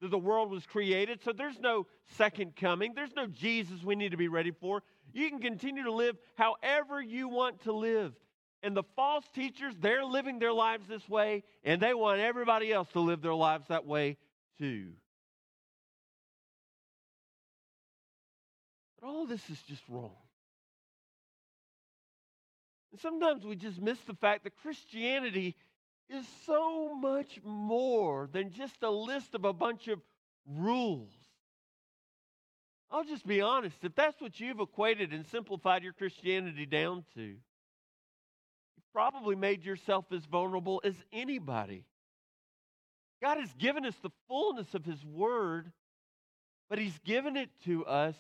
that 0.03 0.11
the 0.11 0.19
world 0.19 0.51
was 0.51 0.67
created. 0.67 1.23
So 1.25 1.33
there's 1.33 1.59
no 1.59 1.87
second 2.19 2.57
coming. 2.57 2.93
There's 2.95 3.17
no 3.17 3.27
Jesus 3.27 3.83
we 3.83 3.97
need 3.97 4.11
to 4.11 4.17
be 4.19 4.29
ready 4.29 4.51
for. 4.51 4.83
You 5.15 5.31
can 5.31 5.41
continue 5.41 5.85
to 5.85 5.93
live 5.93 6.17
however 6.37 7.01
you 7.01 7.29
want 7.29 7.63
to 7.65 7.73
live. 7.73 8.13
And 8.63 8.77
the 8.77 8.85
false 8.95 9.25
teachers, 9.35 9.75
they're 9.81 10.05
living 10.05 10.39
their 10.39 10.53
lives 10.53 10.87
this 10.87 11.09
way, 11.09 11.43
and 11.65 11.81
they 11.81 11.95
want 11.95 12.21
everybody 12.21 12.73
else 12.73 12.89
to 12.93 13.01
live 13.01 13.21
their 13.21 13.35
lives 13.35 13.67
that 13.69 13.87
way 13.87 14.17
too. 14.59 14.93
But 19.01 19.09
all 19.09 19.27
this 19.27 19.43
is 19.51 19.61
just 19.69 19.83
wrong. 19.89 20.15
And 22.93 23.01
sometimes 23.01 23.45
we 23.45 23.57
just 23.57 23.81
miss 23.81 23.99
the 24.07 24.15
fact 24.15 24.45
that 24.45 24.57
Christianity 24.59 25.57
is 26.09 26.25
so 26.47 26.95
much 26.95 27.41
more 27.43 28.29
than 28.33 28.53
just 28.53 28.83
a 28.83 28.91
list 28.91 29.35
of 29.35 29.45
a 29.45 29.53
bunch 29.53 29.89
of 29.89 29.99
rules. 30.47 31.11
I'll 32.91 33.05
just 33.05 33.27
be 33.27 33.41
honest. 33.41 33.77
If 33.83 33.95
that's 33.95 34.21
what 34.21 34.39
you've 34.39 34.61
equated 34.61 35.13
and 35.13 35.27
simplified 35.27 35.83
your 35.83 35.95
Christianity 35.95 36.67
down 36.67 37.05
to, 37.15 37.37
probably 38.93 39.37
made 39.37 39.65
yourself 39.65 40.07
as 40.13 40.25
vulnerable 40.25 40.81
as 40.85 40.95
anybody. 41.13 41.85
God 43.23 43.39
has 43.39 43.53
given 43.55 43.87
us 43.87 43.95
the 44.03 44.11
fullness 44.29 44.75
of 44.75 44.85
His 44.85 45.05
Word, 45.05 45.73
but 46.69 46.79
He's 46.79 46.99
given 47.05 47.37
it 47.37 47.51
to 47.65 47.87
us 47.87 48.15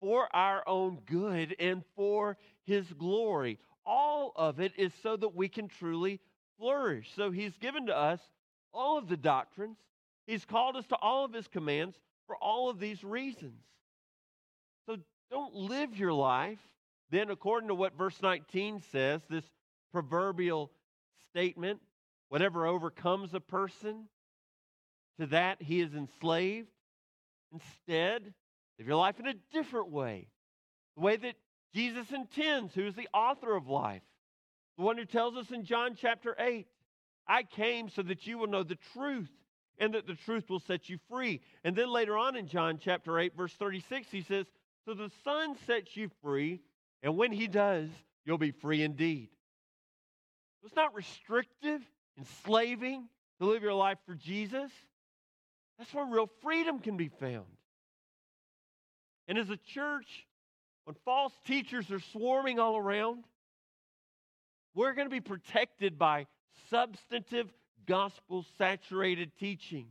for 0.00 0.28
our 0.34 0.66
own 0.66 1.00
good 1.06 1.54
and 1.58 1.82
for 1.94 2.36
His 2.64 2.86
glory 2.92 3.58
all 3.90 4.32
of 4.36 4.60
it 4.60 4.72
is 4.76 4.92
so 5.02 5.16
that 5.16 5.34
we 5.34 5.48
can 5.48 5.68
truly 5.68 6.20
flourish. 6.58 7.10
So 7.16 7.30
he's 7.30 7.56
given 7.56 7.86
to 7.86 7.96
us 7.96 8.20
all 8.72 8.98
of 8.98 9.08
the 9.08 9.16
doctrines. 9.16 9.78
He's 10.26 10.44
called 10.44 10.76
us 10.76 10.86
to 10.88 10.96
all 10.96 11.24
of 11.24 11.32
his 11.32 11.48
commands 11.48 11.96
for 12.26 12.36
all 12.36 12.70
of 12.70 12.78
these 12.78 13.02
reasons. 13.02 13.60
So 14.86 14.96
don't 15.30 15.54
live 15.54 15.98
your 15.98 16.12
life 16.12 16.60
then 17.10 17.28
according 17.28 17.66
to 17.66 17.74
what 17.74 17.98
verse 17.98 18.22
19 18.22 18.82
says, 18.92 19.20
this 19.28 19.44
proverbial 19.92 20.70
statement, 21.30 21.80
whatever 22.28 22.66
overcomes 22.66 23.34
a 23.34 23.40
person, 23.40 24.08
to 25.18 25.26
that 25.26 25.62
he 25.62 25.80
is 25.80 25.94
enslaved. 25.94 26.68
Instead, 27.52 28.32
live 28.78 28.88
your 28.88 28.96
life 28.96 29.18
in 29.18 29.26
a 29.26 29.34
different 29.52 29.90
way, 29.90 30.28
the 30.96 31.02
way 31.02 31.16
that 31.16 31.34
Jesus 31.74 32.10
intends, 32.12 32.74
who 32.74 32.86
is 32.86 32.94
the 32.94 33.08
author 33.12 33.54
of 33.54 33.68
life, 33.68 34.02
the 34.76 34.84
one 34.84 34.96
who 34.96 35.04
tells 35.04 35.36
us 35.36 35.50
in 35.50 35.64
John 35.64 35.94
chapter 35.94 36.34
8, 36.38 36.66
I 37.26 37.42
came 37.42 37.88
so 37.88 38.02
that 38.02 38.26
you 38.26 38.38
will 38.38 38.46
know 38.46 38.62
the 38.62 38.78
truth 38.94 39.30
and 39.78 39.94
that 39.94 40.06
the 40.06 40.14
truth 40.14 40.48
will 40.48 40.60
set 40.60 40.88
you 40.88 40.98
free. 41.08 41.40
And 41.64 41.74
then 41.74 41.90
later 41.90 42.16
on 42.16 42.36
in 42.36 42.46
John 42.46 42.78
chapter 42.82 43.18
8, 43.18 43.36
verse 43.36 43.54
36, 43.54 44.08
he 44.10 44.22
says, 44.22 44.46
So 44.84 44.94
the 44.94 45.10
Son 45.24 45.56
sets 45.66 45.96
you 45.96 46.10
free, 46.22 46.60
and 47.02 47.16
when 47.16 47.32
he 47.32 47.46
does, 47.46 47.88
you'll 48.24 48.38
be 48.38 48.50
free 48.50 48.82
indeed. 48.82 49.30
It's 50.64 50.76
not 50.76 50.94
restrictive, 50.94 51.80
enslaving 52.18 53.08
to 53.38 53.46
live 53.46 53.62
your 53.62 53.74
life 53.74 53.98
for 54.06 54.14
Jesus. 54.14 54.70
That's 55.78 55.92
where 55.94 56.04
real 56.04 56.28
freedom 56.42 56.78
can 56.78 56.96
be 56.96 57.08
found. 57.08 57.46
And 59.26 59.38
as 59.38 59.48
a 59.48 59.56
church, 59.56 60.26
when 60.84 60.96
false 61.04 61.32
teachers 61.46 61.90
are 61.90 62.00
swarming 62.00 62.58
all 62.58 62.76
around, 62.76 63.24
we're 64.74 64.92
going 64.92 65.06
to 65.06 65.10
be 65.10 65.20
protected 65.20 65.98
by 65.98 66.26
substantive, 66.68 67.48
gospel 67.86 68.44
saturated 68.58 69.32
teaching. 69.38 69.86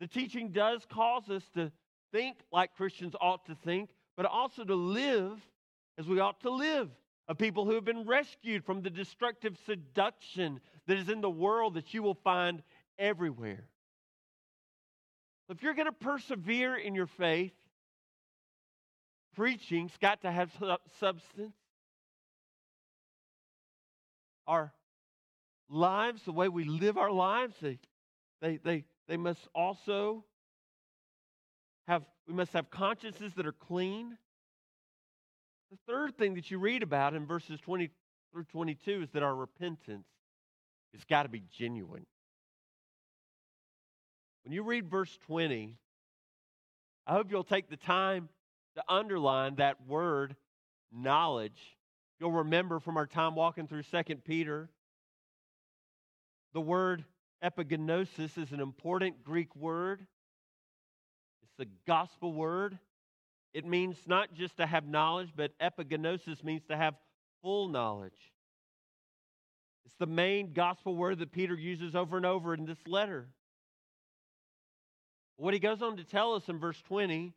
The 0.00 0.06
teaching 0.06 0.50
does 0.50 0.86
cause 0.90 1.30
us 1.30 1.42
to 1.54 1.72
think 2.12 2.36
like 2.52 2.74
Christians 2.76 3.14
ought 3.20 3.46
to 3.46 3.54
think, 3.54 3.90
but 4.16 4.26
also 4.26 4.64
to 4.64 4.74
live 4.74 5.40
as 5.98 6.06
we 6.06 6.20
ought 6.20 6.40
to 6.42 6.50
live 6.50 6.90
of 7.28 7.38
people 7.38 7.64
who 7.64 7.74
have 7.74 7.84
been 7.84 8.06
rescued 8.06 8.64
from 8.64 8.82
the 8.82 8.90
destructive 8.90 9.56
seduction 9.66 10.60
that 10.86 10.96
is 10.96 11.08
in 11.08 11.20
the 11.20 11.30
world 11.30 11.74
that 11.74 11.92
you 11.92 12.02
will 12.02 12.14
find 12.14 12.62
everywhere. 12.98 13.68
If 15.48 15.62
you're 15.62 15.74
going 15.74 15.86
to 15.86 15.92
persevere 15.92 16.76
in 16.76 16.94
your 16.94 17.06
faith, 17.06 17.52
preaching's 19.34 19.96
got 20.00 20.22
to 20.22 20.30
have 20.30 20.50
substance. 20.98 21.54
Our 24.46 24.72
lives, 25.68 26.22
the 26.24 26.32
way 26.32 26.48
we 26.48 26.64
live 26.64 26.96
our 26.96 27.10
lives, 27.10 27.54
they, 27.60 27.78
they, 28.40 28.58
they, 28.58 28.84
they 29.08 29.16
must 29.16 29.48
also 29.54 30.24
have, 31.88 32.02
we 32.26 32.34
must 32.34 32.52
have 32.52 32.70
consciences 32.70 33.32
that 33.34 33.46
are 33.46 33.52
clean. 33.52 34.16
The 35.70 35.78
third 35.86 36.16
thing 36.16 36.34
that 36.34 36.50
you 36.50 36.58
read 36.58 36.82
about 36.82 37.14
in 37.14 37.26
verses 37.26 37.60
20 37.60 37.90
through 38.32 38.44
22 38.44 39.02
is 39.02 39.10
that 39.10 39.22
our 39.22 39.34
repentance 39.34 40.06
has 40.92 41.04
got 41.04 41.24
to 41.24 41.28
be 41.28 41.42
genuine. 41.58 42.06
When 44.44 44.52
you 44.52 44.62
read 44.62 44.88
verse 44.88 45.18
20, 45.26 45.76
I 47.06 47.12
hope 47.12 47.30
you'll 47.30 47.44
take 47.44 47.68
the 47.68 47.76
time 47.76 48.28
to 48.76 48.84
underline 48.88 49.56
that 49.56 49.86
word 49.86 50.36
knowledge. 50.92 51.76
You'll 52.20 52.32
remember 52.32 52.78
from 52.78 52.96
our 52.96 53.06
time 53.06 53.34
walking 53.34 53.66
through 53.66 53.82
2 53.82 54.16
Peter, 54.24 54.68
the 56.52 56.60
word 56.60 57.04
epignosis 57.44 58.38
is 58.38 58.52
an 58.52 58.60
important 58.60 59.24
Greek 59.24 59.54
word. 59.56 60.06
It's 61.42 61.52
the 61.58 61.68
gospel 61.86 62.32
word. 62.32 62.78
It 63.56 63.64
means 63.64 63.96
not 64.06 64.34
just 64.34 64.58
to 64.58 64.66
have 64.66 64.86
knowledge, 64.86 65.30
but 65.34 65.58
epignosis 65.58 66.44
means 66.44 66.60
to 66.68 66.76
have 66.76 66.94
full 67.40 67.68
knowledge. 67.68 68.12
It's 69.86 69.94
the 69.98 70.04
main 70.04 70.52
gospel 70.52 70.94
word 70.94 71.20
that 71.20 71.32
Peter 71.32 71.54
uses 71.54 71.94
over 71.94 72.18
and 72.18 72.26
over 72.26 72.52
in 72.52 72.66
this 72.66 72.86
letter. 72.86 73.28
What 75.38 75.54
he 75.54 75.58
goes 75.58 75.80
on 75.80 75.96
to 75.96 76.04
tell 76.04 76.34
us 76.34 76.50
in 76.50 76.58
verse 76.58 76.82
20 76.82 77.32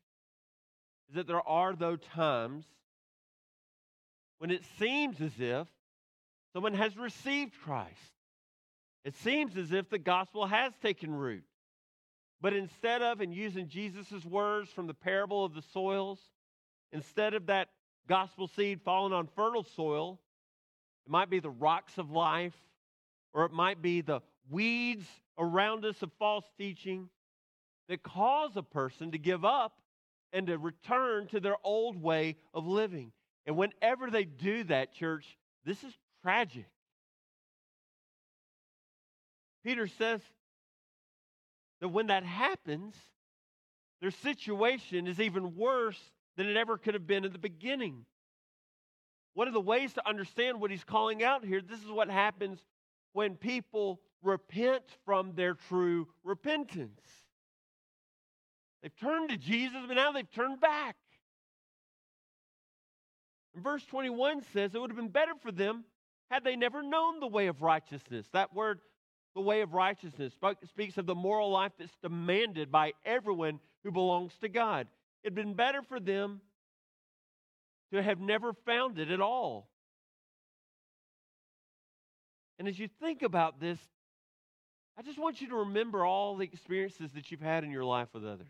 is 1.08 1.16
that 1.16 1.26
there 1.26 1.48
are, 1.48 1.74
though, 1.74 1.96
times 1.96 2.66
when 4.40 4.52
it 4.52 4.64
seems 4.78 5.22
as 5.22 5.40
if 5.40 5.70
someone 6.52 6.74
has 6.74 6.98
received 6.98 7.54
Christ. 7.64 7.96
It 9.06 9.16
seems 9.16 9.56
as 9.56 9.72
if 9.72 9.90
the 9.90 9.98
gospel 9.98 10.48
has 10.48 10.74
taken 10.82 11.16
root. 11.16 11.46
But 12.42 12.54
instead 12.54 13.02
of, 13.02 13.20
and 13.22 13.34
using 13.34 13.68
Jesus' 13.68 14.24
words 14.26 14.70
from 14.70 14.88
the 14.88 14.94
parable 14.94 15.44
of 15.44 15.54
the 15.54 15.62
soils, 15.74 16.20
instead 16.94 17.34
of 17.34 17.48
that 17.48 17.70
gospel 18.08 18.48
seed 18.48 18.82
falling 18.82 19.14
on 19.14 19.28
fertile 19.36 19.64
soil, 19.64 20.20
it 21.06 21.12
might 21.12 21.30
be 21.30 21.40
the 21.40 21.50
rocks 21.50 21.98
of 21.98 22.12
life, 22.12 22.56
or 23.34 23.46
it 23.46 23.52
might 23.52 23.82
be 23.82 24.02
the 24.02 24.22
weeds 24.50 25.06
around 25.38 25.86
us 25.86 26.02
of 26.02 26.12
false 26.18 26.46
teaching 26.58 27.10
that 27.88 28.04
cause 28.04 28.56
a 28.56 28.64
person 28.64 29.12
to 29.12 29.18
give 29.18 29.44
up 29.44 29.74
and 30.32 30.48
to 30.48 30.58
return 30.58 31.28
to 31.28 31.40
their 31.40 31.58
old 31.64 32.02
way 32.02 32.38
of 32.54 32.66
living. 32.66 33.12
And 33.46 33.58
whenever 33.58 34.10
they 34.10 34.26
do 34.26 34.64
that, 34.66 34.94
church, 34.94 35.38
this 35.66 35.84
is 35.84 35.94
tragic. 36.22 36.68
Peter 39.64 39.88
says 39.88 40.22
that 41.82 41.90
when 41.90 42.08
that 42.08 42.24
happens, 42.24 42.96
their 44.02 44.12
situation 44.12 45.08
is 45.08 45.20
even 45.20 45.56
worse 45.56 46.00
than 46.38 46.48
it 46.48 46.58
ever 46.58 46.78
could 46.78 46.94
have 46.94 47.08
been 47.08 47.26
in 47.26 47.34
the 47.34 47.40
beginning. 47.40 48.06
One 49.34 49.48
of 49.48 49.54
the 49.54 49.62
ways 49.62 49.94
to 49.94 50.08
understand 50.08 50.60
what 50.60 50.72
he's 50.72 50.84
calling 50.84 51.24
out 51.24 51.46
here, 51.46 51.62
this 51.62 51.82
is 51.82 51.90
what 51.90 52.10
happens 52.10 52.60
when 53.14 53.36
people 53.36 54.02
repent 54.22 54.84
from 55.06 55.34
their 55.36 55.54
true 55.54 56.08
repentance. 56.24 57.02
They've 58.82 58.96
turned 58.98 59.30
to 59.30 59.38
Jesus, 59.38 59.80
but 59.88 59.96
now 59.96 60.12
they've 60.12 60.32
turned 60.32 60.60
back. 60.62 60.96
And 63.54 63.64
verse 63.64 63.84
21 63.86 64.44
says 64.54 64.74
it 64.74 64.80
would 64.80 64.92
have 64.92 64.98
been 64.98 65.10
better 65.10 65.34
for 65.42 65.52
them 65.52 65.84
had 66.30 66.44
they 66.44 66.56
never 66.56 66.82
known 66.82 67.20
the 67.20 67.28
way 67.28 67.48
of 67.48 67.62
righteousness. 67.62 68.28
That 68.32 68.54
word 68.54 68.80
the 69.36 69.42
way 69.42 69.62
of 69.62 69.74
righteousness 69.74 70.34
speaks 70.68 70.98
of 70.98 71.06
the 71.06 71.16
moral 71.16 71.52
life 71.52 71.72
that's 71.78 71.96
demanded 72.02 72.72
by 72.72 72.94
everyone 73.06 73.60
who 73.84 73.92
belongs 73.92 74.34
to 74.42 74.50
God. 74.50 74.88
It'd 75.24 75.36
been 75.36 75.54
better 75.54 75.82
for 75.82 76.00
them 76.00 76.42
to 77.92 78.02
have 78.02 78.20
never 78.20 78.54
found 78.54 79.00
it 79.00 79.12
at 79.12 79.22
all. 79.22 79.70
And 82.58 82.68
as 82.68 82.78
you 82.78 82.90
think 83.00 83.22
about 83.22 83.60
this, 83.60 83.80
I 84.98 85.02
just 85.02 85.18
want 85.18 85.40
you 85.40 85.48
to 85.50 85.56
remember 85.56 86.04
all 86.04 86.36
the 86.36 86.44
experiences 86.44 87.12
that 87.14 87.32
you've 87.32 87.40
had 87.40 87.64
in 87.64 87.72
your 87.72 87.86
life 87.86 88.10
with 88.14 88.26
others. 88.26 88.48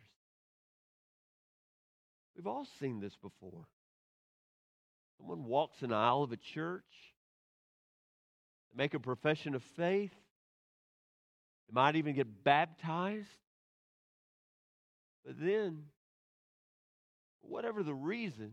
We've 2.36 2.48
all 2.48 2.66
seen 2.80 3.00
this 3.00 3.16
before. 3.22 3.68
Someone 5.18 5.44
walks 5.46 5.82
an 5.84 5.92
aisle 5.94 6.24
of 6.24 6.32
a 6.32 6.38
church, 6.38 7.14
make 8.76 8.94
a 8.94 9.00
profession 9.00 9.54
of 9.54 9.62
faith, 9.62 10.14
they 11.70 11.74
might 11.74 11.96
even 11.96 12.16
get 12.16 12.44
baptized. 12.44 13.28
But 15.26 15.36
then, 15.40 15.84
whatever 17.42 17.84
the 17.84 17.94
reason, 17.94 18.52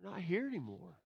they're 0.00 0.10
not 0.10 0.20
here 0.20 0.46
anymore. 0.46 0.96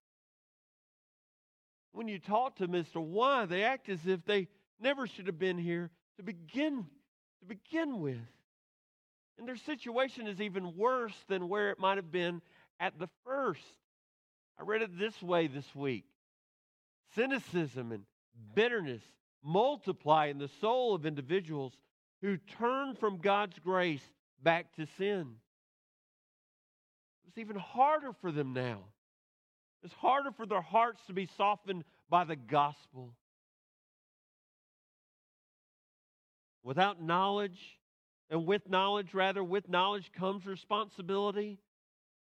When 1.93 2.07
you 2.07 2.19
talk 2.19 2.57
to 2.57 2.67
Mr. 2.67 3.01
why, 3.01 3.45
they 3.45 3.63
act 3.63 3.87
as 3.87 4.05
if 4.05 4.25
they 4.25 4.49
never 4.81 5.07
should 5.07 5.27
have 5.27 5.39
been 5.39 5.57
here 5.57 5.89
to 6.17 6.23
begin 6.23 6.85
to 7.39 7.45
begin 7.45 7.99
with. 7.99 8.17
And 9.37 9.47
their 9.47 9.57
situation 9.57 10.27
is 10.27 10.41
even 10.41 10.75
worse 10.75 11.15
than 11.27 11.47
where 11.47 11.71
it 11.71 11.79
might 11.79 11.97
have 11.97 12.11
been 12.11 12.41
at 12.79 12.97
the 12.99 13.09
first. 13.25 13.61
I 14.59 14.63
read 14.63 14.81
it 14.81 14.97
this 14.97 15.21
way 15.21 15.47
this 15.47 15.73
week 15.75 16.05
cynicism 17.13 17.91
and 17.91 18.03
bitterness 18.53 19.01
multiply 19.45 20.25
in 20.25 20.39
the 20.39 20.49
soul 20.59 20.95
of 20.95 21.05
individuals 21.05 21.73
who 22.21 22.37
turn 22.37 22.95
from 22.95 23.19
God's 23.19 23.57
grace 23.59 24.01
back 24.41 24.75
to 24.75 24.87
sin. 24.97 25.35
It's 27.27 27.37
even 27.37 27.55
harder 27.55 28.11
for 28.21 28.31
them 28.31 28.53
now. 28.53 28.79
It's 29.83 29.93
harder 29.93 30.31
for 30.31 30.45
their 30.45 30.61
hearts 30.61 31.01
to 31.07 31.13
be 31.13 31.29
softened 31.37 31.83
by 32.09 32.23
the 32.23 32.35
gospel. 32.35 33.13
Without 36.63 37.01
knowledge, 37.01 37.59
and 38.29 38.47
with 38.47 38.67
knowledge, 38.69 39.13
rather, 39.13 39.43
with 39.43 39.69
knowledge 39.69 40.11
comes 40.11 40.45
responsibility. 40.45 41.59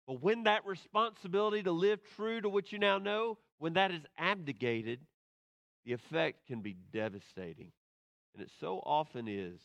But 0.05 0.21
when 0.21 0.43
that 0.43 0.65
responsibility 0.65 1.63
to 1.63 1.71
live 1.71 1.99
true 2.17 2.41
to 2.41 2.49
what 2.49 2.73
you 2.73 2.79
now 2.79 2.97
know, 2.97 3.37
when 3.59 3.73
that 3.73 3.91
is 3.91 4.01
abdicated, 4.17 4.99
the 5.85 5.93
effect 5.93 6.47
can 6.47 6.61
be 6.61 6.75
devastating. 6.91 7.71
And 8.33 8.43
it 8.43 8.49
so 8.59 8.81
often 8.85 9.27
is. 9.27 9.59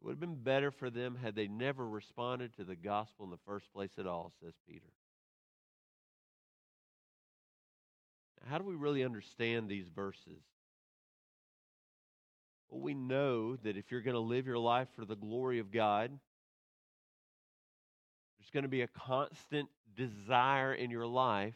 It 0.00 0.04
would 0.04 0.12
have 0.12 0.20
been 0.20 0.42
better 0.42 0.70
for 0.70 0.90
them 0.90 1.16
had 1.16 1.34
they 1.34 1.48
never 1.48 1.86
responded 1.86 2.54
to 2.56 2.64
the 2.64 2.76
gospel 2.76 3.24
in 3.24 3.30
the 3.30 3.38
first 3.46 3.72
place 3.72 3.92
at 3.98 4.06
all, 4.06 4.32
says 4.42 4.54
Peter. 4.68 4.92
Now, 8.40 8.50
how 8.50 8.58
do 8.58 8.64
we 8.64 8.74
really 8.74 9.04
understand 9.04 9.68
these 9.68 9.88
verses? 9.88 10.42
Well, 12.68 12.80
we 12.80 12.94
know 12.94 13.56
that 13.56 13.76
if 13.76 13.90
you're 13.90 14.02
going 14.02 14.14
to 14.14 14.20
live 14.20 14.46
your 14.46 14.58
life 14.58 14.88
for 14.96 15.04
the 15.04 15.16
glory 15.16 15.58
of 15.58 15.70
God, 15.70 16.10
there's 18.38 18.50
going 18.52 18.64
to 18.64 18.68
be 18.68 18.82
a 18.82 18.88
constant 18.88 19.68
desire 19.96 20.74
in 20.74 20.90
your 20.90 21.06
life 21.06 21.54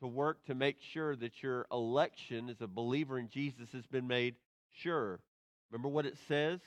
to 0.00 0.06
work 0.06 0.44
to 0.46 0.54
make 0.54 0.76
sure 0.80 1.14
that 1.16 1.42
your 1.42 1.66
election 1.70 2.48
as 2.48 2.60
a 2.60 2.66
believer 2.66 3.18
in 3.18 3.28
Jesus 3.28 3.68
has 3.72 3.86
been 3.86 4.06
made 4.06 4.34
sure. 4.72 5.20
Remember 5.70 5.88
what 5.88 6.06
it 6.06 6.16
says 6.26 6.60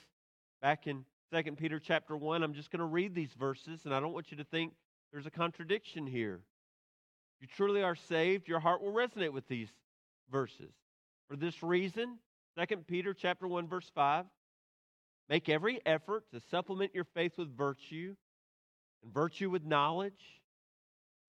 back 0.62 0.86
in 0.86 1.04
2 1.32 1.52
Peter 1.52 1.80
chapter 1.80 2.16
1. 2.16 2.42
I'm 2.42 2.54
just 2.54 2.70
going 2.70 2.80
to 2.80 2.86
read 2.86 3.14
these 3.14 3.32
verses, 3.38 3.80
and 3.84 3.94
I 3.94 4.00
don't 4.00 4.12
want 4.12 4.30
you 4.30 4.36
to 4.38 4.44
think 4.44 4.72
there's 5.12 5.26
a 5.26 5.30
contradiction 5.30 6.06
here. 6.06 6.40
If 7.36 7.42
you 7.42 7.48
truly 7.56 7.82
are 7.82 7.96
saved, 7.96 8.48
your 8.48 8.60
heart 8.60 8.82
will 8.82 8.92
resonate 8.92 9.32
with 9.32 9.48
these 9.48 9.68
verses. 10.30 10.72
For 11.28 11.36
this 11.36 11.62
reason, 11.62 12.18
2 12.56 12.76
Peter 12.86 13.12
chapter 13.14 13.48
1 13.48 13.66
verse 13.66 13.90
5, 13.94 14.26
make 15.28 15.48
every 15.48 15.80
effort 15.84 16.24
to 16.32 16.40
supplement 16.50 16.94
your 16.94 17.04
faith 17.14 17.32
with 17.36 17.56
virtue, 17.56 18.14
and 19.02 19.12
virtue 19.12 19.50
with 19.50 19.64
knowledge, 19.64 20.40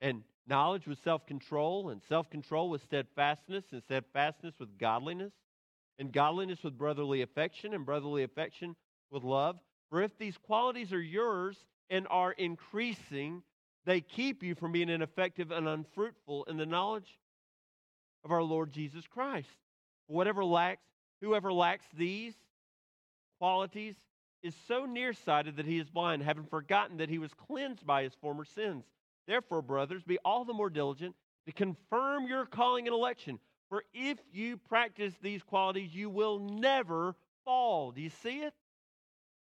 and 0.02 0.24
knowledge 0.48 0.88
with 0.88 1.04
self 1.04 1.26
control, 1.26 1.90
and 1.90 2.02
self 2.04 2.30
control 2.30 2.70
with 2.70 2.84
steadfastness, 2.84 3.66
and 3.72 3.82
steadfastness 3.84 4.56
with 4.60 4.78
godliness, 4.78 5.34
and 6.00 6.12
godliness 6.12 6.64
with 6.64 6.78
brotherly 6.78 7.22
affection, 7.22 7.74
and 7.74 7.86
brotherly 7.86 8.24
affection 8.24 8.76
with 9.10 9.24
love. 9.24 9.58
For 9.90 10.02
if 10.02 10.18
these 10.18 10.38
qualities 10.38 10.92
are 10.92 11.02
yours 11.02 11.58
and 11.90 12.08
are 12.10 12.32
increasing, 12.32 13.44
they 13.86 14.02
keep 14.02 14.44
you 14.44 14.56
from 14.56 14.72
being 14.72 14.90
ineffective 14.90 15.52
and 15.52 15.68
unfruitful 15.68 16.46
in 16.46 16.58
the 16.58 16.66
knowledge 16.66 17.20
of 18.24 18.32
our 18.32 18.44
Lord 18.44 18.72
Jesus 18.72 19.06
Christ. 19.08 19.48
Whatever 20.08 20.44
lacks, 20.44 20.82
whoever 21.22 21.54
lacks 21.54 21.86
these 21.96 22.34
qualities 23.40 23.96
is 24.44 24.56
so 24.68 24.86
nearsighted 24.86 25.58
that 25.58 25.66
he 25.66 25.80
is 25.80 25.90
blind, 25.90 26.24
having 26.24 26.46
forgotten 26.46 26.98
that 26.98 27.10
he 27.10 27.20
was 27.20 27.32
cleansed 27.34 27.86
by 27.86 28.04
his 28.04 28.14
former 28.22 28.46
sins. 28.46 28.84
Therefore, 29.28 29.62
brothers, 29.62 30.04
be 30.04 30.18
all 30.24 30.46
the 30.46 30.54
more 30.54 30.70
diligent 30.70 31.16
to 31.46 31.52
confirm 31.52 32.28
your 32.28 32.46
calling 32.46 32.88
and 32.88 32.94
election. 32.94 33.40
For 33.70 33.84
if 33.94 34.20
you 34.32 34.58
practice 34.58 35.14
these 35.22 35.42
qualities, 35.44 35.94
you 35.94 36.10
will 36.10 36.40
never 36.40 37.16
fall. 37.44 37.92
Do 37.92 38.02
you 38.02 38.12
see 38.22 38.42
it? 38.42 38.54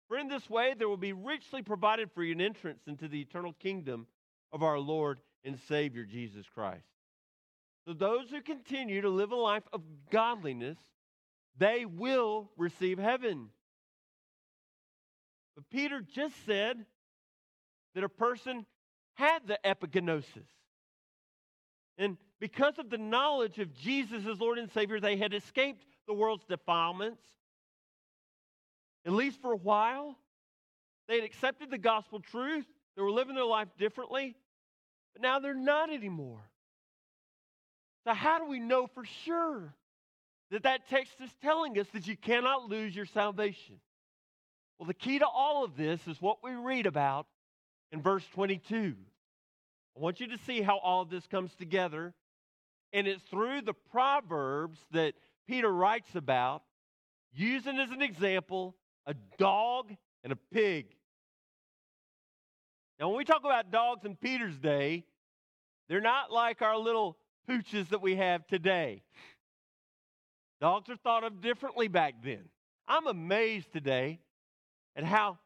For 0.08 0.18
in 0.18 0.28
this 0.28 0.50
way, 0.50 0.74
there 0.78 0.90
will 0.90 0.98
be 0.98 1.14
richly 1.14 1.62
provided 1.62 2.10
for 2.12 2.24
you 2.24 2.32
an 2.32 2.42
entrance 2.42 2.82
into 2.88 3.08
the 3.08 3.22
eternal 3.22 3.54
kingdom 3.54 4.08
of 4.52 4.64
our 4.64 4.80
Lord 4.80 5.20
and 5.44 5.60
Savior 5.68 6.04
Jesus 6.04 6.48
Christ. 6.50 6.88
So, 7.88 7.94
those 7.94 8.30
who 8.30 8.42
continue 8.42 9.02
to 9.02 9.10
live 9.10 9.32
a 9.32 9.36
life 9.36 9.64
of 9.72 9.82
godliness, 10.12 10.78
they 11.58 11.86
will 11.86 12.50
receive 12.58 12.98
heaven. 12.98 13.50
But 15.56 15.70
Peter 15.70 16.02
just 16.02 16.36
said 16.46 16.86
that 17.96 18.04
a 18.04 18.10
person 18.10 18.66
had 19.20 19.48
the 19.48 19.60
epignosis. 19.66 20.48
And 21.98 22.18
because 22.40 22.80
of 22.80 22.90
the 22.90 22.98
knowledge 22.98 23.60
of 23.60 23.74
Jesus 23.76 24.26
as 24.26 24.40
Lord 24.40 24.58
and 24.58 24.72
Savior, 24.72 25.02
they 25.02 25.18
had 25.18 25.34
escaped 25.34 25.86
the 26.08 26.14
world's 26.14 26.46
defilements. 26.46 27.22
At 29.06 29.12
least 29.12 29.42
for 29.42 29.52
a 29.52 29.58
while, 29.58 30.16
they 31.10 31.16
had 31.16 31.26
accepted 31.26 31.70
the 31.70 31.78
gospel 31.78 32.22
truth. 32.22 32.66
They 32.96 33.02
were 33.02 33.12
living 33.12 33.36
their 33.36 33.46
life 33.46 33.68
differently, 33.78 34.36
but 35.14 35.22
now 35.22 35.40
they're 35.40 35.54
not 35.54 35.92
anymore. 35.92 36.42
So, 38.06 38.14
how 38.14 38.40
do 38.40 38.46
we 38.46 38.60
know 38.60 38.88
for 38.88 39.04
sure 39.26 39.76
that 40.52 40.64
that 40.64 40.88
text 40.90 41.16
is 41.22 41.30
telling 41.42 41.78
us 41.78 41.88
that 41.94 42.08
you 42.08 42.16
cannot 42.16 42.70
lose 42.70 42.96
your 42.96 43.06
salvation? 43.06 43.82
Well, 44.78 44.88
the 44.88 44.94
key 44.94 45.20
to 45.20 45.28
all 45.28 45.66
of 45.66 45.76
this 45.76 46.00
is 46.08 46.22
what 46.22 46.38
we 46.42 46.52
read 46.52 46.86
about 46.86 47.28
in 47.92 48.02
verse 48.02 48.24
22. 48.34 48.96
I 49.96 50.00
want 50.00 50.20
you 50.20 50.28
to 50.28 50.38
see 50.46 50.62
how 50.62 50.78
all 50.78 51.02
of 51.02 51.10
this 51.10 51.28
comes 51.28 51.54
together. 51.56 52.14
And 52.94 53.08
it's 53.08 53.24
through 53.24 53.62
the 53.62 53.74
Proverbs 53.74 54.80
that 54.92 55.14
Peter 55.48 55.72
writes 55.72 56.16
about, 56.16 56.64
using 57.34 57.80
as 57.80 57.92
an 57.92 58.02
example 58.02 58.76
a 59.06 59.14
dog 59.38 59.92
and 60.24 60.34
a 60.34 60.38
pig. 60.54 60.88
Now, 63.00 63.10
when 63.10 63.18
we 63.18 63.26
talk 63.26 63.42
about 63.44 63.72
dogs 63.72 64.06
in 64.06 64.16
Peter's 64.16 64.58
day, 64.58 65.06
they're 65.88 66.02
not 66.02 66.32
like 66.32 66.62
our 66.62 66.78
little 66.78 67.18
pooches 67.50 67.90
that 67.90 68.02
we 68.02 68.16
have 68.16 68.46
today. 68.48 69.04
Dogs 70.62 70.90
are 70.90 70.98
thought 70.98 71.24
of 71.24 71.42
differently 71.42 71.88
back 71.88 72.16
then. 72.24 72.50
I'm 72.88 73.08
amazed 73.08 73.72
today 73.72 74.20
at 74.96 75.04
how, 75.04 75.38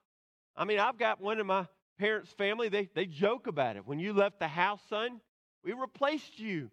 I 0.56 0.66
mean, 0.66 0.80
I've 0.80 0.98
got 0.98 1.22
one 1.22 1.40
in 1.40 1.46
my 1.46 1.68
parents' 2.00 2.32
family, 2.32 2.70
they, 2.70 2.90
they 2.94 3.06
joke 3.06 3.48
about 3.48 3.76
it. 3.76 3.86
When 3.86 4.00
you 4.00 4.14
left 4.14 4.40
the 4.40 4.48
house, 4.48 4.82
son, 4.90 5.22
we 5.64 5.74
replaced 5.74 6.40
you 6.40 6.70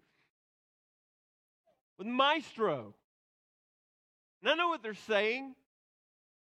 with 1.98 2.06
Maestro. 2.06 2.94
And 4.42 4.50
I 4.50 4.54
know 4.54 4.68
what 4.68 4.82
they're 4.82 4.94
saying. 4.94 5.54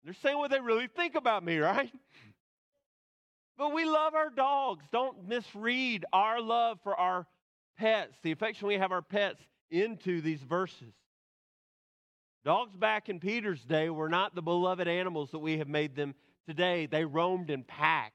They're 0.03 0.13
saying 0.13 0.37
what 0.37 0.51
they 0.51 0.59
really 0.59 0.87
think 0.87 1.15
about 1.15 1.43
me, 1.43 1.57
right? 1.59 1.91
But 3.57 3.73
we 3.73 3.85
love 3.85 4.13
our 4.13 4.29
dogs. 4.29 4.83
Don't 4.91 5.27
misread 5.27 6.05
our 6.11 6.41
love 6.41 6.79
for 6.83 6.95
our 6.95 7.25
pets, 7.77 8.15
the 8.21 8.31
affection 8.31 8.67
we 8.67 8.77
have 8.77 8.91
our 8.91 9.01
pets 9.01 9.41
into 9.69 10.21
these 10.21 10.41
verses. 10.41 10.93
Dogs 12.43 12.75
back 12.75 13.09
in 13.09 13.19
Peter's 13.19 13.63
day 13.63 13.89
were 13.89 14.09
not 14.09 14.35
the 14.35 14.41
beloved 14.41 14.87
animals 14.87 15.31
that 15.31 15.39
we 15.39 15.57
have 15.57 15.67
made 15.67 15.95
them 15.95 16.13
today. 16.47 16.85
They 16.85 17.03
roamed 17.03 17.49
in 17.49 17.63
packs, 17.63 18.13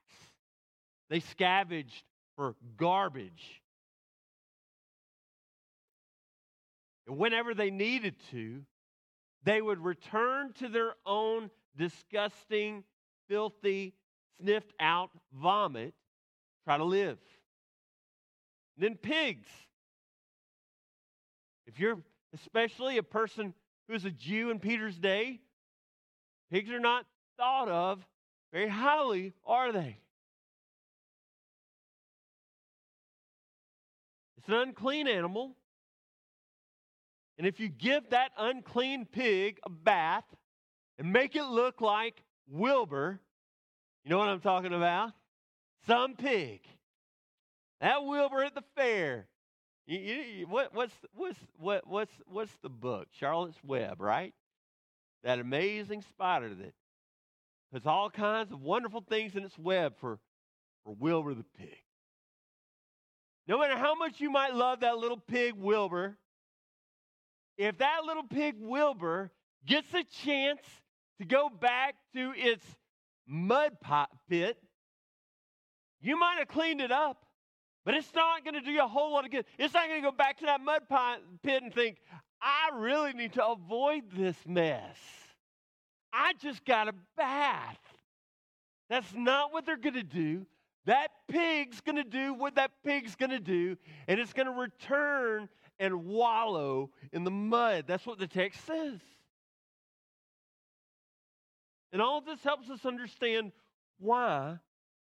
they 1.10 1.20
scavenged 1.20 2.04
for 2.36 2.54
garbage. 2.76 3.62
And 7.06 7.18
whenever 7.18 7.52
they 7.52 7.70
needed 7.70 8.14
to, 8.30 8.62
they 9.44 9.60
would 9.60 9.80
return 9.80 10.52
to 10.54 10.68
their 10.68 10.94
own 11.04 11.50
disgusting, 11.76 12.84
filthy, 13.28 13.94
sniffed 14.40 14.72
out 14.78 15.10
vomit, 15.32 15.94
try 16.64 16.78
to 16.78 16.84
live. 16.84 17.18
Then 18.78 18.94
pigs. 18.94 19.48
If 21.66 21.78
you're 21.80 21.98
especially 22.32 22.98
a 22.98 23.02
person 23.02 23.54
who's 23.88 24.04
a 24.04 24.10
Jew 24.10 24.50
in 24.50 24.60
Peter's 24.60 24.98
day, 24.98 25.40
pigs 26.50 26.70
are 26.70 26.80
not 26.80 27.06
thought 27.36 27.68
of 27.68 28.06
very 28.52 28.68
highly, 28.68 29.32
are 29.44 29.72
they? 29.72 29.98
It's 34.40 34.48
an 34.48 34.54
unclean 34.54 35.06
animal. 35.06 35.54
And 37.36 37.46
if 37.46 37.60
you 37.60 37.68
give 37.68 38.08
that 38.08 38.30
unclean 38.38 39.04
pig 39.04 39.58
a 39.64 39.68
bath 39.68 40.24
and 40.98 41.12
make 41.12 41.36
it 41.36 41.44
look 41.44 41.82
like 41.82 42.22
Wilbur, 42.48 43.20
you 44.02 44.10
know 44.10 44.16
what 44.16 44.28
I'm 44.28 44.40
talking 44.40 44.72
about? 44.72 45.12
Some 45.86 46.14
pig. 46.14 46.62
That 47.82 48.02
Wilbur 48.06 48.42
at 48.42 48.54
the 48.54 48.64
fair. 48.74 49.26
You, 49.86 49.98
you, 49.98 50.46
what, 50.46 50.74
what's, 50.74 50.94
what's, 51.12 51.38
what, 51.58 51.86
what's, 51.86 52.12
what's 52.24 52.56
the 52.62 52.70
book? 52.70 53.08
Charlotte's 53.18 53.62
Web, 53.62 54.00
right? 54.00 54.32
That 55.22 55.38
amazing 55.38 56.00
spider 56.00 56.48
that 56.48 56.72
puts 57.70 57.84
all 57.84 58.08
kinds 58.08 58.52
of 58.52 58.62
wonderful 58.62 59.04
things 59.06 59.34
in 59.36 59.44
its 59.44 59.58
web 59.58 59.98
for, 60.00 60.18
for 60.84 60.94
Wilbur 60.94 61.34
the 61.34 61.44
pig. 61.58 61.82
No 63.46 63.58
matter 63.58 63.76
how 63.76 63.94
much 63.94 64.20
you 64.20 64.30
might 64.30 64.54
love 64.54 64.80
that 64.80 64.98
little 64.98 65.16
pig 65.16 65.54
Wilbur, 65.56 66.16
if 67.58 67.78
that 67.78 68.04
little 68.06 68.22
pig 68.22 68.54
Wilbur 68.58 69.30
gets 69.66 69.92
a 69.94 70.04
chance 70.24 70.60
to 71.18 71.26
go 71.26 71.48
back 71.48 71.94
to 72.14 72.32
its 72.36 72.64
mud 73.26 73.72
pit, 74.28 74.56
you 76.00 76.18
might 76.18 76.36
have 76.38 76.48
cleaned 76.48 76.80
it 76.80 76.92
up. 76.92 77.26
But 77.84 77.94
it's 77.94 78.14
not 78.14 78.44
going 78.44 78.54
to 78.54 78.60
do 78.60 78.70
you 78.70 78.82
a 78.82 78.86
whole 78.86 79.12
lot 79.12 79.24
of 79.24 79.30
good. 79.30 79.46
It's 79.58 79.74
not 79.74 79.88
going 79.88 80.02
to 80.02 80.08
go 80.08 80.14
back 80.14 80.38
to 80.38 80.46
that 80.46 80.60
mud 80.60 80.82
pit 81.42 81.62
and 81.62 81.72
think, 81.72 81.96
I 82.40 82.70
really 82.74 83.12
need 83.12 83.32
to 83.34 83.46
avoid 83.46 84.04
this 84.14 84.36
mess. 84.46 84.96
I 86.12 86.34
just 86.42 86.64
got 86.64 86.88
a 86.88 86.94
bath. 87.16 87.78
That's 88.88 89.12
not 89.14 89.52
what 89.52 89.66
they're 89.66 89.76
going 89.76 89.94
to 89.94 90.02
do. 90.02 90.46
That 90.86 91.08
pig's 91.28 91.80
going 91.80 91.96
to 91.96 92.04
do 92.04 92.34
what 92.34 92.54
that 92.54 92.70
pig's 92.84 93.14
going 93.14 93.30
to 93.30 93.40
do, 93.40 93.76
and 94.08 94.18
it's 94.18 94.32
going 94.32 94.46
to 94.46 94.52
return 94.52 95.48
and 95.78 96.04
wallow 96.04 96.90
in 97.12 97.24
the 97.24 97.30
mud. 97.30 97.84
That's 97.86 98.06
what 98.06 98.18
the 98.18 98.26
text 98.26 98.64
says. 98.66 99.00
And 101.92 102.00
all 102.00 102.18
of 102.18 102.24
this 102.24 102.42
helps 102.42 102.70
us 102.70 102.86
understand 102.86 103.52
why 103.98 104.58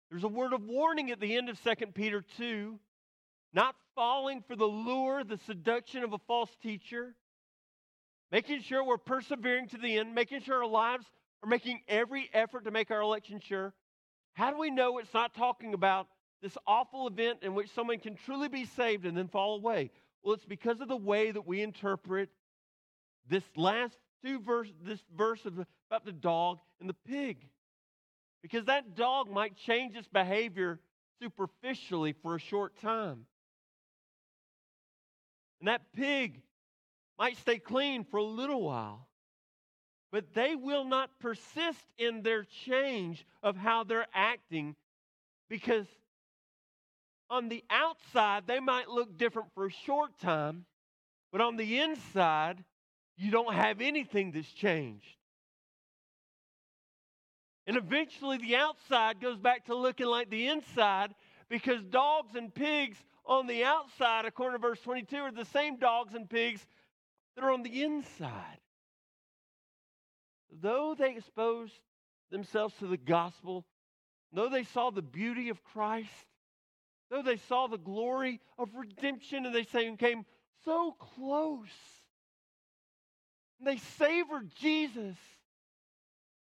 there's 0.10 0.24
a 0.24 0.28
word 0.28 0.54
of 0.54 0.64
warning 0.66 1.12
at 1.12 1.20
the 1.20 1.36
end 1.36 1.50
of 1.50 1.62
2 1.64 1.88
Peter 1.88 2.24
2 2.38 2.80
not 3.54 3.76
falling 3.96 4.42
for 4.42 4.56
the 4.56 4.66
lure, 4.66 5.24
the 5.24 5.38
seduction 5.46 6.04
of 6.04 6.14
a 6.14 6.18
false 6.18 6.50
teacher, 6.62 7.14
making 8.32 8.62
sure 8.62 8.84
we're 8.84 8.98
persevering 8.98 9.68
to 9.68 9.78
the 9.78 10.00
end, 10.00 10.16
making 10.16 10.42
sure 10.42 10.64
our 10.64 10.68
lives 10.68 11.06
are 11.44 11.50
making 11.50 11.82
every 11.88 12.30
effort 12.34 12.66
to 12.66 12.72
make 12.72 12.90
our 12.90 13.02
election 13.02 13.40
sure. 13.40 13.74
How 14.34 14.52
do 14.52 14.58
we 14.58 14.70
know 14.70 14.98
it's 14.98 15.14
not 15.14 15.36
talking 15.36 15.74
about 15.74 16.08
this 16.42 16.58
awful 16.68 17.08
event 17.08 17.40
in 17.42 17.54
which 17.54 17.70
someone 17.72 18.00
can 18.00 18.16
truly 18.16 18.50
be 18.50 18.66
saved 18.66 19.06
and 19.06 19.18
then 19.18 19.28
fall 19.28 19.56
away? 19.56 19.92
Well, 20.24 20.34
it's 20.34 20.46
because 20.46 20.82
of 20.82 20.88
the 20.88 20.98
way 20.98 21.32
that 21.32 21.48
we 21.48 21.62
interpret 21.62 22.30
this 23.30 23.44
last 23.56 23.98
two 24.24 24.40
verse, 24.40 24.70
this 24.84 25.00
verse 25.16 25.42
about 25.46 26.06
the 26.06 26.12
dog 26.12 26.60
and 26.80 26.90
the 26.90 26.96
pig. 27.08 27.48
Because 28.42 28.66
that 28.66 28.96
dog 28.96 29.30
might 29.30 29.56
change 29.56 29.96
its 29.96 30.08
behavior 30.08 30.80
superficially 31.22 32.14
for 32.22 32.36
a 32.36 32.40
short 32.40 32.76
time. 32.82 33.26
And 35.60 35.68
that 35.70 35.94
pig 35.94 36.42
might 37.18 37.38
stay 37.38 37.60
clean 37.60 38.04
for 38.04 38.18
a 38.18 38.24
little 38.24 38.64
while. 38.64 39.08
But 40.14 40.36
they 40.36 40.54
will 40.56 40.86
not 40.86 41.10
persist 41.20 41.84
in 41.98 42.22
their 42.22 42.46
change 42.66 43.26
of 43.42 43.58
how 43.58 43.84
they're 43.84 44.06
acting 44.14 44.76
because 45.50 45.88
on 47.32 47.50
the 47.50 47.64
outside, 47.72 48.44
they 48.46 48.60
might 48.60 48.88
look 48.88 49.18
different 49.18 49.50
for 49.56 49.66
a 49.66 49.72
short 49.72 50.20
time, 50.20 50.66
but 51.32 51.42
on 51.42 51.58
the 51.58 51.80
inside, 51.80 52.64
you 53.18 53.32
don't 53.32 53.56
have 53.56 53.82
anything 53.82 54.32
that's 54.32 54.52
changed. 54.52 55.18
And 57.66 57.76
eventually 57.76 58.38
the 58.38 58.56
outside 58.56 59.20
goes 59.20 59.40
back 59.40 59.66
to 59.66 59.76
looking 59.76 60.06
like 60.06 60.30
the 60.30 60.48
inside 60.48 61.16
Because 61.50 61.82
dogs 61.84 62.36
and 62.36 62.54
pigs 62.54 62.98
on 63.26 63.48
the 63.48 63.64
outside, 63.64 64.26
according 64.26 64.60
to 64.60 64.68
verse 64.68 64.80
22, 64.82 65.16
are 65.18 65.32
the 65.32 65.46
same 65.46 65.78
dogs 65.78 66.14
and 66.14 66.30
pigs 66.30 66.64
that 67.36 67.44
are 67.44 67.52
on 67.52 67.64
the 67.64 67.82
inside. 67.84 68.60
Though 70.62 70.96
they 70.98 71.16
exposed 71.16 71.74
themselves 72.32 72.74
to 72.80 72.88
the 72.88 72.98
gospel, 72.98 73.66
though 74.32 74.50
they 74.50 74.64
saw 74.64 74.90
the 74.92 75.02
beauty 75.02 75.50
of 75.50 75.64
Christ, 75.64 76.10
though 77.10 77.22
they 77.22 77.38
saw 77.38 77.68
the 77.68 77.78
glory 77.78 78.40
of 78.58 78.76
redemption, 78.76 79.46
and 79.46 79.56
they 79.56 79.66
came 79.66 80.26
so 80.66 80.92
close, 80.94 81.68
and 83.60 83.68
they 83.68 83.78
savored 83.78 84.52
Jesus, 84.56 85.18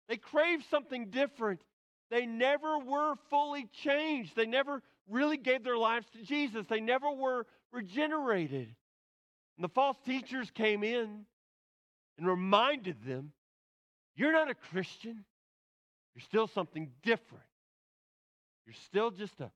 they 0.08 0.18
craved 0.18 0.66
something 0.70 1.10
different. 1.10 1.62
They 2.10 2.26
never 2.26 2.80
were 2.80 3.16
fully 3.30 3.68
changed. 3.84 4.36
They 4.36 4.46
never 4.46 4.82
really 5.10 5.38
gave 5.38 5.64
their 5.64 5.78
lives 5.78 6.06
to 6.12 6.24
Jesus. 6.24 6.66
They 6.68 6.82
never 6.82 7.10
were 7.10 7.46
regenerated. 7.72 8.76
And 9.58 9.64
the 9.64 9.70
false 9.70 9.98
teachers 10.06 10.52
came 10.52 10.84
in 10.84 11.26
and 12.18 12.28
reminded 12.28 13.06
them 13.06 13.32
you're 14.16 14.32
not 14.32 14.50
a 14.50 14.56
Christian, 14.56 15.24
you're 16.16 16.24
still 16.24 16.48
something 16.48 16.92
different. 17.04 17.44
You're 18.66 18.76
still 18.86 19.12
just 19.12 19.40
a 19.40 19.52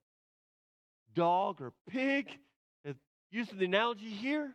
dog 1.14 1.60
or 1.60 1.72
pig, 1.88 2.28
uh, 2.88 2.92
using 3.30 3.58
the 3.58 3.64
analogy 3.64 4.10
here. 4.10 4.52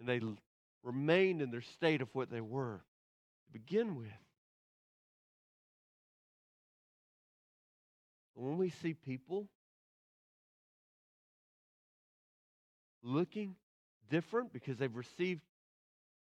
And 0.00 0.08
they 0.08 0.20
remained 0.82 1.42
in 1.42 1.50
their 1.50 1.62
state 1.62 2.02
of 2.02 2.08
what 2.12 2.30
they 2.30 2.40
were 2.40 2.80
to 3.46 3.52
begin 3.52 3.96
with. 3.96 4.08
When 8.34 8.56
we 8.56 8.70
see 8.70 8.94
people 8.94 9.46
looking 13.02 13.54
different 14.10 14.52
because 14.52 14.78
they've 14.78 14.94
received, 14.94 15.42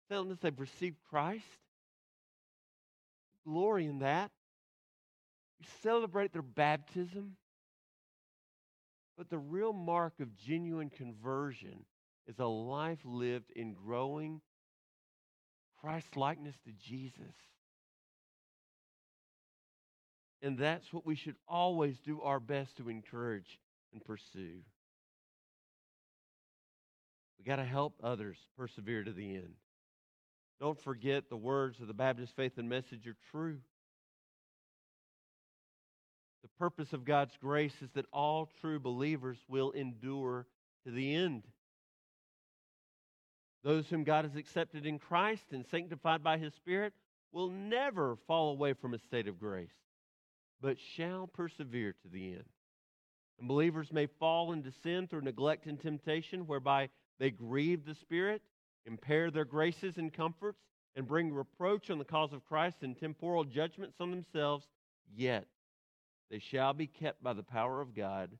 telling 0.09 0.31
us 0.31 0.39
they've 0.41 0.59
received 0.59 0.97
Christ, 1.11 1.45
glory 3.45 3.87
in 3.87 4.01
that. 4.01 4.31
We 5.59 5.67
celebrate 5.83 6.33
their 6.33 6.43
baptism. 6.43 7.37
But 9.17 9.31
the 9.31 9.39
real 9.39 9.73
mark 9.73 10.21
of 10.21 10.37
genuine 10.37 10.91
conversion 10.91 11.85
is 12.27 12.39
a 12.39 12.47
life 12.47 12.99
lived 13.05 13.51
in 13.57 13.73
growing 13.73 14.43
Christ 15.81 16.17
likeness 16.17 16.57
to 16.65 16.73
Jesus. 16.73 17.35
And 20.43 20.59
that's 20.59 20.93
what 20.93 21.07
we 21.07 21.15
should 21.15 21.37
always 21.49 21.99
do 22.01 22.21
our 22.21 22.41
best 22.41 22.77
to 22.77 22.89
encourage 22.89 23.59
and 23.93 24.05
pursue. 24.05 24.61
We 27.39 27.45
got 27.45 27.57
to 27.57 27.65
help 27.65 27.95
others 28.03 28.37
persevere 28.57 29.05
to 29.05 29.13
the 29.13 29.37
end. 29.37 29.55
Don't 30.61 30.81
forget 30.81 31.29
the 31.29 31.37
words 31.37 31.81
of 31.81 31.87
the 31.87 31.95
Baptist 31.95 32.35
Faith 32.35 32.57
and 32.57 32.69
Message 32.69 33.07
are 33.07 33.17
true. 33.31 33.59
The 36.43 36.49
purpose 36.59 36.93
of 36.93 37.05
God's 37.05 37.37
grace 37.41 37.75
is 37.83 37.91
that 37.95 38.07
all 38.13 38.49
true 38.61 38.79
believers 38.79 39.39
will 39.49 39.73
endure 39.73 40.47
to 40.85 40.91
the 40.91 41.15
end. 41.15 41.43
Those 43.65 43.89
whom 43.89 44.05
God 44.05 44.25
has 44.25 44.37
accepted 44.37 44.87
in 44.87 44.99
Christ 44.99 45.45
and 45.51 45.67
sanctified 45.67 46.23
by 46.23 46.39
his 46.39 46.55
Spirit 46.55 46.95
will 47.33 47.51
never 47.51 48.17
fall 48.27 48.51
away 48.51 48.73
from 48.73 48.95
a 48.95 48.99
state 48.99 49.29
of 49.29 49.41
grace, 49.41 49.75
but 50.63 50.79
shall 50.79 51.27
persevere 51.27 51.95
to 52.03 52.09
the 52.09 52.33
end. 52.33 52.45
And 53.39 53.49
believers 53.49 53.93
may 53.93 54.07
fall 54.07 54.53
into 54.53 54.71
sin 54.83 55.07
through 55.09 55.23
neglect 55.23 55.67
and 55.67 55.79
temptation, 55.79 56.47
whereby 56.47 56.89
they 57.19 57.31
grieve 57.31 57.85
the 57.85 57.95
Spirit, 57.95 58.41
impair 58.87 59.30
their 59.30 59.45
graces 59.45 59.97
and 59.97 60.12
comforts, 60.12 60.61
and 60.95 61.07
bring 61.07 61.32
reproach 61.32 61.91
on 61.91 61.99
the 61.99 62.05
cause 62.05 62.32
of 62.32 62.45
Christ 62.47 62.78
and 62.80 62.99
temporal 62.99 63.45
judgments 63.45 63.97
on 64.01 64.11
themselves. 64.11 64.66
Yet 65.14 65.47
they 66.30 66.39
shall 66.39 66.72
be 66.72 66.87
kept 66.87 67.22
by 67.22 67.34
the 67.34 67.43
power 67.43 67.80
of 67.80 67.95
God 67.95 68.30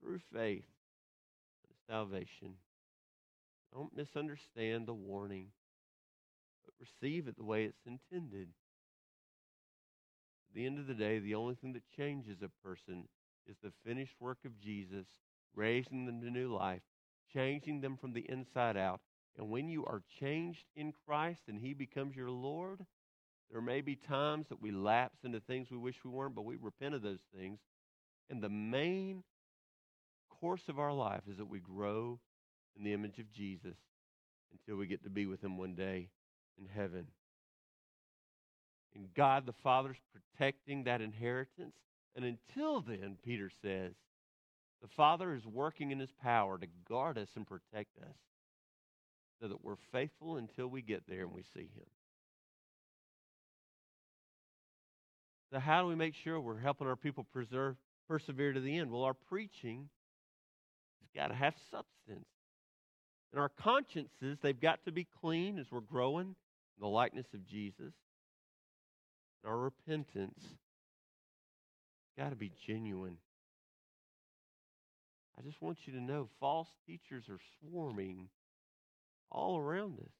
through 0.00 0.20
faith 0.32 0.64
and 1.68 1.76
salvation. 1.88 2.54
Don't 3.74 3.94
misunderstand 3.96 4.86
the 4.86 4.94
warning, 4.94 5.48
but 6.64 6.74
receive 6.80 7.26
it 7.26 7.36
the 7.36 7.44
way 7.44 7.64
it's 7.64 7.86
intended. 7.86 8.48
At 10.48 10.54
the 10.54 10.64
end 10.64 10.78
of 10.78 10.86
the 10.86 10.94
day, 10.94 11.18
the 11.18 11.34
only 11.34 11.56
thing 11.56 11.72
that 11.72 11.82
changes 11.96 12.38
a 12.42 12.66
person 12.66 13.08
is 13.46 13.56
the 13.62 13.72
finished 13.84 14.14
work 14.20 14.38
of 14.44 14.58
Jesus, 14.60 15.06
raising 15.54 16.06
them 16.06 16.20
to 16.20 16.30
new 16.30 16.54
life, 16.54 16.82
changing 17.32 17.80
them 17.80 17.96
from 17.96 18.12
the 18.12 18.24
inside 18.28 18.76
out. 18.76 19.00
And 19.38 19.50
when 19.50 19.68
you 19.68 19.84
are 19.84 20.02
changed 20.20 20.64
in 20.74 20.92
Christ 21.06 21.42
and 21.48 21.58
He 21.58 21.74
becomes 21.74 22.16
your 22.16 22.30
Lord, 22.30 22.84
there 23.50 23.60
may 23.60 23.80
be 23.80 23.94
times 23.94 24.46
that 24.48 24.62
we 24.62 24.70
lapse 24.70 25.18
into 25.24 25.40
things 25.40 25.70
we 25.70 25.76
wish 25.76 25.96
we 26.04 26.10
weren't, 26.10 26.34
but 26.34 26.44
we 26.44 26.56
repent 26.56 26.94
of 26.94 27.02
those 27.02 27.20
things. 27.36 27.58
And 28.30 28.42
the 28.42 28.48
main 28.48 29.22
course 30.40 30.68
of 30.68 30.78
our 30.78 30.92
life 30.92 31.22
is 31.30 31.36
that 31.36 31.48
we 31.48 31.60
grow 31.60 32.18
in 32.76 32.84
the 32.84 32.92
image 32.92 33.18
of 33.18 33.32
Jesus 33.32 33.76
until 34.52 34.78
we 34.78 34.86
get 34.86 35.04
to 35.04 35.10
be 35.10 35.26
with 35.26 35.42
Him 35.42 35.56
one 35.58 35.74
day 35.74 36.08
in 36.58 36.66
heaven. 36.66 37.06
And 38.94 39.12
God 39.14 39.46
the 39.46 39.52
Father's 39.52 40.00
protecting 40.12 40.84
that 40.84 41.02
inheritance. 41.02 41.76
And 42.14 42.24
until 42.24 42.80
then, 42.80 43.18
Peter 43.22 43.50
says, 43.62 43.92
the 44.80 44.88
Father 44.88 45.34
is 45.34 45.46
working 45.46 45.90
in 45.90 45.98
His 45.98 46.12
power 46.22 46.58
to 46.58 46.66
guard 46.88 47.18
us 47.18 47.28
and 47.36 47.46
protect 47.46 47.98
us 47.98 48.16
so 49.40 49.48
that 49.48 49.64
we're 49.64 49.76
faithful 49.92 50.36
until 50.36 50.66
we 50.66 50.82
get 50.82 51.04
there 51.08 51.22
and 51.22 51.32
we 51.32 51.42
see 51.54 51.68
Him. 51.74 51.86
So, 55.52 55.60
how 55.60 55.82
do 55.82 55.88
we 55.88 55.94
make 55.94 56.14
sure 56.14 56.40
we're 56.40 56.58
helping 56.58 56.86
our 56.86 56.96
people 56.96 57.24
preserve, 57.24 57.76
persevere 58.08 58.52
to 58.52 58.60
the 58.60 58.78
end? 58.78 58.90
Well, 58.90 59.04
our 59.04 59.14
preaching 59.14 59.88
has 61.00 61.22
got 61.22 61.28
to 61.28 61.34
have 61.34 61.54
substance. 61.70 62.26
And 63.32 63.40
our 63.40 63.48
consciences, 63.48 64.38
they've 64.42 64.60
got 64.60 64.84
to 64.84 64.92
be 64.92 65.06
clean 65.20 65.58
as 65.58 65.66
we're 65.70 65.80
growing 65.80 66.28
in 66.28 66.80
the 66.80 66.88
likeness 66.88 67.26
of 67.34 67.46
Jesus. 67.46 67.92
And 69.42 69.52
our 69.52 69.58
repentance 69.58 70.42
got 72.18 72.30
to 72.30 72.36
be 72.36 72.50
genuine. 72.66 73.18
I 75.38 75.42
just 75.42 75.60
want 75.60 75.78
you 75.84 75.92
to 75.92 76.00
know 76.00 76.28
false 76.40 76.68
teachers 76.86 77.24
are 77.28 77.40
swarming 77.60 78.28
all 79.36 79.58
around 79.58 79.98
us. 80.00 80.12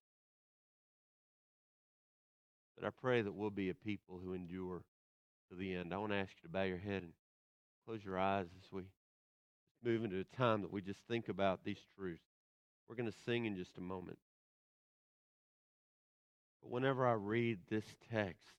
But 2.79 2.87
I 2.87 2.91
pray 2.91 3.23
that 3.23 3.35
we'll 3.35 3.51
be 3.51 3.71
a 3.71 3.75
people 3.75 4.21
who 4.23 4.35
endure 4.35 4.83
to 5.49 5.57
the 5.57 5.75
end. 5.75 5.95
I 5.95 5.97
want 5.97 6.13
to 6.13 6.19
ask 6.19 6.33
you 6.37 6.43
to 6.47 6.53
bow 6.53 6.65
your 6.65 6.79
head 6.79 7.03
and 7.03 7.13
close 7.87 8.05
your 8.05 8.19
eyes 8.19 8.47
as 8.63 8.71
we 8.71 8.83
move 9.83 10.05
into 10.05 10.21
a 10.21 10.37
time 10.37 10.61
that 10.61 10.73
we 10.73 10.83
just 10.83 11.01
think 11.09 11.29
about 11.31 11.65
these 11.65 11.81
truths. 11.97 12.23
We're 12.89 12.97
going 12.97 13.11
to 13.11 13.19
sing 13.25 13.47
in 13.47 13.57
just 13.57 13.79
a 13.79 13.81
moment. 13.81 14.19
But 16.63 16.71
whenever 16.71 17.07
I 17.07 17.13
read 17.13 17.61
this 17.71 17.85
text, 18.13 18.53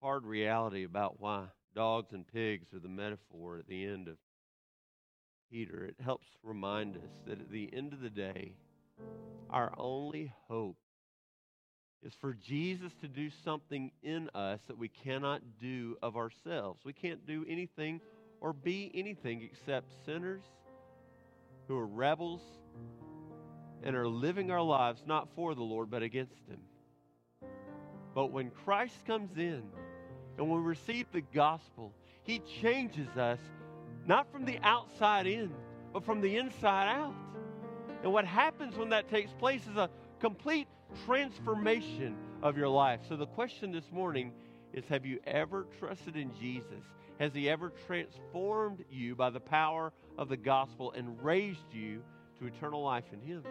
hard 0.00 0.24
reality 0.24 0.84
about 0.84 1.18
why 1.18 1.46
dogs 1.74 2.12
and 2.12 2.26
pigs 2.26 2.72
are 2.72 2.78
the 2.78 2.88
metaphor 2.88 3.58
at 3.58 3.66
the 3.66 3.84
end 3.84 4.06
of 4.06 4.16
Peter, 5.50 5.84
it 5.84 5.96
helps 6.02 6.26
remind 6.42 6.96
us 6.96 7.10
that 7.26 7.40
at 7.40 7.50
the 7.50 7.72
end 7.72 7.92
of 7.92 8.00
the 8.00 8.10
day, 8.10 8.52
our 9.50 9.72
only 9.78 10.32
hope 10.48 10.76
is 12.02 12.14
for 12.20 12.34
Jesus 12.34 12.92
to 13.00 13.08
do 13.08 13.30
something 13.44 13.90
in 14.02 14.28
us 14.34 14.60
that 14.66 14.78
we 14.78 14.88
cannot 14.88 15.42
do 15.60 15.96
of 16.02 16.16
ourselves. 16.16 16.84
We 16.84 16.92
can't 16.92 17.26
do 17.26 17.44
anything 17.48 18.00
or 18.40 18.52
be 18.52 18.90
anything 18.94 19.42
except 19.42 19.92
sinners 20.04 20.42
who 21.68 21.76
are 21.76 21.86
rebels 21.86 22.42
and 23.82 23.96
are 23.96 24.08
living 24.08 24.50
our 24.50 24.62
lives 24.62 25.02
not 25.06 25.28
for 25.34 25.54
the 25.54 25.62
Lord 25.62 25.90
but 25.90 26.02
against 26.02 26.46
Him. 26.48 26.60
But 28.14 28.32
when 28.32 28.50
Christ 28.50 29.04
comes 29.06 29.36
in 29.36 29.62
and 30.38 30.50
we 30.50 30.58
receive 30.58 31.06
the 31.12 31.22
gospel, 31.22 31.92
He 32.22 32.40
changes 32.60 33.08
us 33.16 33.40
not 34.06 34.30
from 34.30 34.44
the 34.44 34.58
outside 34.62 35.26
in, 35.26 35.52
but 35.92 36.04
from 36.04 36.20
the 36.20 36.36
inside 36.36 36.88
out. 36.88 37.14
And 38.02 38.12
what 38.12 38.24
happens 38.24 38.76
when 38.76 38.90
that 38.90 39.08
takes 39.08 39.32
place 39.32 39.62
is 39.66 39.76
a 39.76 39.90
complete 40.20 40.68
transformation 41.04 42.16
of 42.42 42.56
your 42.56 42.68
life. 42.68 43.00
So 43.08 43.16
the 43.16 43.26
question 43.26 43.72
this 43.72 43.90
morning 43.90 44.32
is 44.72 44.84
Have 44.88 45.04
you 45.04 45.18
ever 45.26 45.66
trusted 45.78 46.16
in 46.16 46.32
Jesus? 46.38 46.84
Has 47.18 47.32
He 47.34 47.48
ever 47.48 47.72
transformed 47.86 48.84
you 48.90 49.16
by 49.16 49.30
the 49.30 49.40
power 49.40 49.92
of 50.18 50.28
the 50.28 50.36
gospel 50.36 50.92
and 50.92 51.22
raised 51.22 51.72
you 51.72 52.02
to 52.38 52.46
eternal 52.46 52.82
life 52.82 53.04
in 53.12 53.20
Him? 53.20 53.42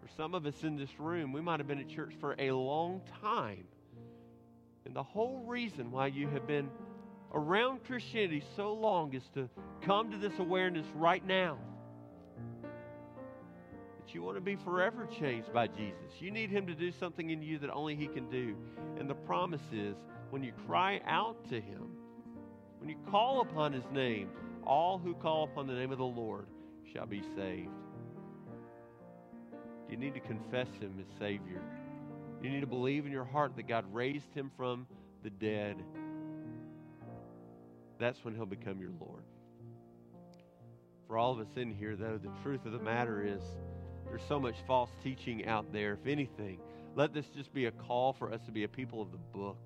For 0.00 0.08
some 0.16 0.34
of 0.34 0.46
us 0.46 0.64
in 0.64 0.76
this 0.76 0.98
room, 0.98 1.32
we 1.32 1.40
might 1.40 1.60
have 1.60 1.68
been 1.68 1.78
at 1.78 1.88
church 1.88 2.14
for 2.18 2.34
a 2.38 2.50
long 2.50 3.02
time. 3.20 3.64
And 4.84 4.94
the 4.94 5.02
whole 5.02 5.42
reason 5.46 5.90
why 5.90 6.08
you 6.08 6.28
have 6.28 6.46
been 6.46 6.68
around 7.32 7.84
Christianity 7.84 8.42
so 8.56 8.72
long 8.72 9.14
is 9.14 9.22
to 9.34 9.48
come 9.82 10.10
to 10.10 10.18
this 10.18 10.38
awareness 10.38 10.86
right 10.94 11.24
now 11.26 11.58
that 12.62 14.14
you 14.14 14.22
want 14.22 14.36
to 14.36 14.40
be 14.40 14.56
forever 14.56 15.08
changed 15.18 15.52
by 15.52 15.66
Jesus. 15.68 16.10
You 16.18 16.30
need 16.30 16.50
Him 16.50 16.66
to 16.66 16.74
do 16.74 16.92
something 16.98 17.30
in 17.30 17.42
you 17.42 17.58
that 17.60 17.70
only 17.70 17.94
He 17.94 18.06
can 18.06 18.28
do. 18.28 18.56
And 18.98 19.08
the 19.08 19.14
promise 19.14 19.62
is 19.72 19.96
when 20.30 20.42
you 20.42 20.52
cry 20.66 21.00
out 21.06 21.48
to 21.50 21.60
Him, 21.60 21.88
when 22.78 22.88
you 22.88 22.96
call 23.10 23.42
upon 23.42 23.72
His 23.72 23.84
name, 23.92 24.28
all 24.66 24.98
who 24.98 25.14
call 25.14 25.44
upon 25.44 25.66
the 25.66 25.74
name 25.74 25.92
of 25.92 25.98
the 25.98 26.04
Lord 26.04 26.46
shall 26.92 27.06
be 27.06 27.22
saved. 27.36 27.68
You 29.88 29.96
need 29.96 30.14
to 30.14 30.20
confess 30.20 30.68
Him 30.80 30.94
as 30.98 31.18
Savior. 31.18 31.62
You 32.42 32.50
need 32.50 32.60
to 32.60 32.66
believe 32.66 33.06
in 33.06 33.12
your 33.12 33.24
heart 33.24 33.56
that 33.56 33.68
God 33.68 33.84
raised 33.92 34.32
Him 34.34 34.50
from 34.56 34.86
the 35.22 35.30
dead. 35.30 35.76
That's 37.98 38.24
when 38.24 38.34
He'll 38.34 38.46
become 38.46 38.80
your 38.80 38.90
Lord. 39.00 39.22
For 41.06 41.18
all 41.18 41.32
of 41.32 41.38
us 41.38 41.56
in 41.56 41.70
here, 41.70 41.94
though, 41.94 42.18
the 42.18 42.30
truth 42.42 42.66
of 42.66 42.72
the 42.72 42.78
matter 42.78 43.22
is 43.24 43.42
there's 44.06 44.22
so 44.28 44.40
much 44.40 44.56
false 44.66 44.90
teaching 45.04 45.46
out 45.46 45.72
there. 45.72 45.92
If 45.92 46.06
anything, 46.06 46.58
let 46.96 47.14
this 47.14 47.26
just 47.36 47.54
be 47.54 47.66
a 47.66 47.70
call 47.70 48.12
for 48.12 48.32
us 48.32 48.40
to 48.46 48.50
be 48.50 48.64
a 48.64 48.68
people 48.68 49.00
of 49.00 49.12
the 49.12 49.18
book. 49.18 49.58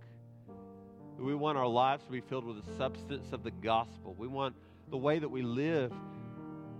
We 1.19 1.35
want 1.35 1.57
our 1.57 1.67
lives 1.67 2.05
to 2.05 2.13
be 2.13 2.21
filled 2.21 2.45
with 2.45 2.65
the 2.65 2.77
substance 2.77 3.33
of 3.33 3.43
the 3.43 3.51
gospel. 3.51 4.15
We 4.19 4.29
want 4.29 4.55
the 4.91 4.99
way 4.99 5.19
that 5.19 5.29
we 5.29 5.41
live 5.41 5.93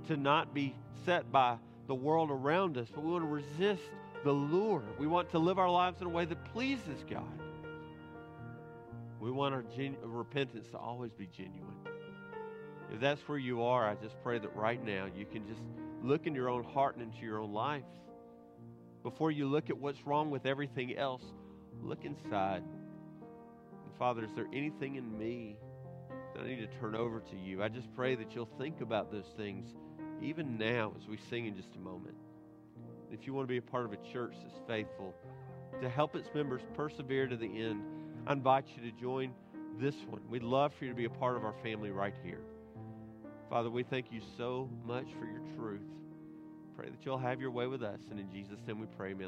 to 0.09 0.17
not 0.17 0.53
be 0.53 0.75
set 1.07 1.33
by 1.33 1.57
the 1.87 1.95
world 1.95 2.31
around 2.31 2.77
us, 2.77 2.89
but 2.95 3.03
we 3.03 3.13
want 3.13 3.25
to 3.25 3.29
resist 3.29 3.83
the 4.27 4.33
lure. 4.33 4.83
We 4.99 5.07
want 5.07 5.31
to 5.31 5.39
live 5.39 5.57
our 5.57 5.71
lives 5.71 6.01
in 6.01 6.09
a 6.09 6.11
way 6.11 6.25
that 6.25 6.53
pleases 6.53 7.05
God. 7.09 7.41
We 9.21 9.31
want 9.31 9.55
our 9.55 9.63
genu- 9.63 9.99
repentance 10.03 10.67
to 10.73 10.79
always 10.79 11.13
be 11.13 11.29
genuine. 11.29 11.77
If 12.93 12.99
that's 12.99 13.21
where 13.29 13.39
you 13.39 13.63
are, 13.63 13.89
I 13.89 13.95
just 13.95 14.17
pray 14.25 14.41
that 14.41 14.55
right 14.57 14.85
now 14.85 15.07
you 15.17 15.27
can 15.27 15.47
just 15.47 15.63
look 16.03 16.27
in 16.27 16.35
your 16.35 16.49
own 16.49 16.65
heart 16.65 16.97
and 16.97 17.05
into 17.05 17.25
your 17.25 17.39
own 17.39 17.53
life. 17.53 17.85
Before 19.05 19.31
you 19.31 19.47
look 19.47 19.71
at 19.71 19.79
what's 19.79 20.05
wrong 20.05 20.33
with 20.33 20.45
everything 20.45 20.97
else, 20.97 21.23
look 21.81 22.05
inside. 22.05 22.65
And 22.65 23.97
Father, 23.97 24.25
is 24.25 24.31
there 24.35 24.49
anything 24.53 24.97
in 24.97 25.17
me 25.17 25.57
that 26.35 26.43
I 26.43 26.49
need 26.49 26.69
to 26.69 26.79
turn 26.81 26.97
over 26.97 27.21
to 27.21 27.37
you? 27.37 27.63
I 27.63 27.69
just 27.69 27.95
pray 27.95 28.17
that 28.17 28.35
you'll 28.35 28.51
think 28.59 28.81
about 28.81 29.13
those 29.13 29.31
things 29.37 29.69
even 30.21 30.59
now 30.59 30.95
as 31.01 31.07
we 31.07 31.17
sing 31.31 31.47
in 31.47 31.57
just 31.57 31.77
a 31.77 31.79
moment. 31.79 32.17
If 33.19 33.27
you 33.27 33.33
want 33.33 33.49
to 33.49 33.53
be 33.53 33.57
a 33.57 33.63
part 33.63 33.87
of 33.87 33.93
a 33.93 34.13
church 34.13 34.35
that's 34.43 34.59
faithful, 34.67 35.15
to 35.81 35.89
help 35.89 36.15
its 36.15 36.29
members 36.35 36.61
persevere 36.75 37.27
to 37.27 37.37
the 37.37 37.47
end, 37.47 37.83
I 38.27 38.33
invite 38.33 38.67
you 38.77 38.91
to 38.91 38.97
join 39.01 39.33
this 39.81 39.95
one. 40.09 40.21
We'd 40.29 40.43
love 40.43 40.73
for 40.79 40.85
you 40.85 40.91
to 40.91 40.97
be 40.97 41.07
a 41.07 41.11
part 41.11 41.37
of 41.37 41.45
our 41.45 41.55
family 41.63 41.91
right 41.91 42.15
here. 42.23 42.41
Father, 43.49 43.71
we 43.71 43.85
thank 43.85 44.13
you 44.13 44.21
so 44.37 44.69
much 44.85 45.07
for 45.19 45.25
your 45.25 45.41
truth. 45.57 45.81
Pray 46.77 46.91
that 46.91 46.99
you'll 47.05 47.17
have 47.17 47.41
your 47.41 47.51
way 47.51 47.67
with 47.67 47.83
us. 47.83 48.01
And 48.11 48.21
in 48.21 48.31
Jesus' 48.31 48.59
name 48.67 48.81
we 48.81 48.87
pray, 48.87 49.13
amen. 49.13 49.25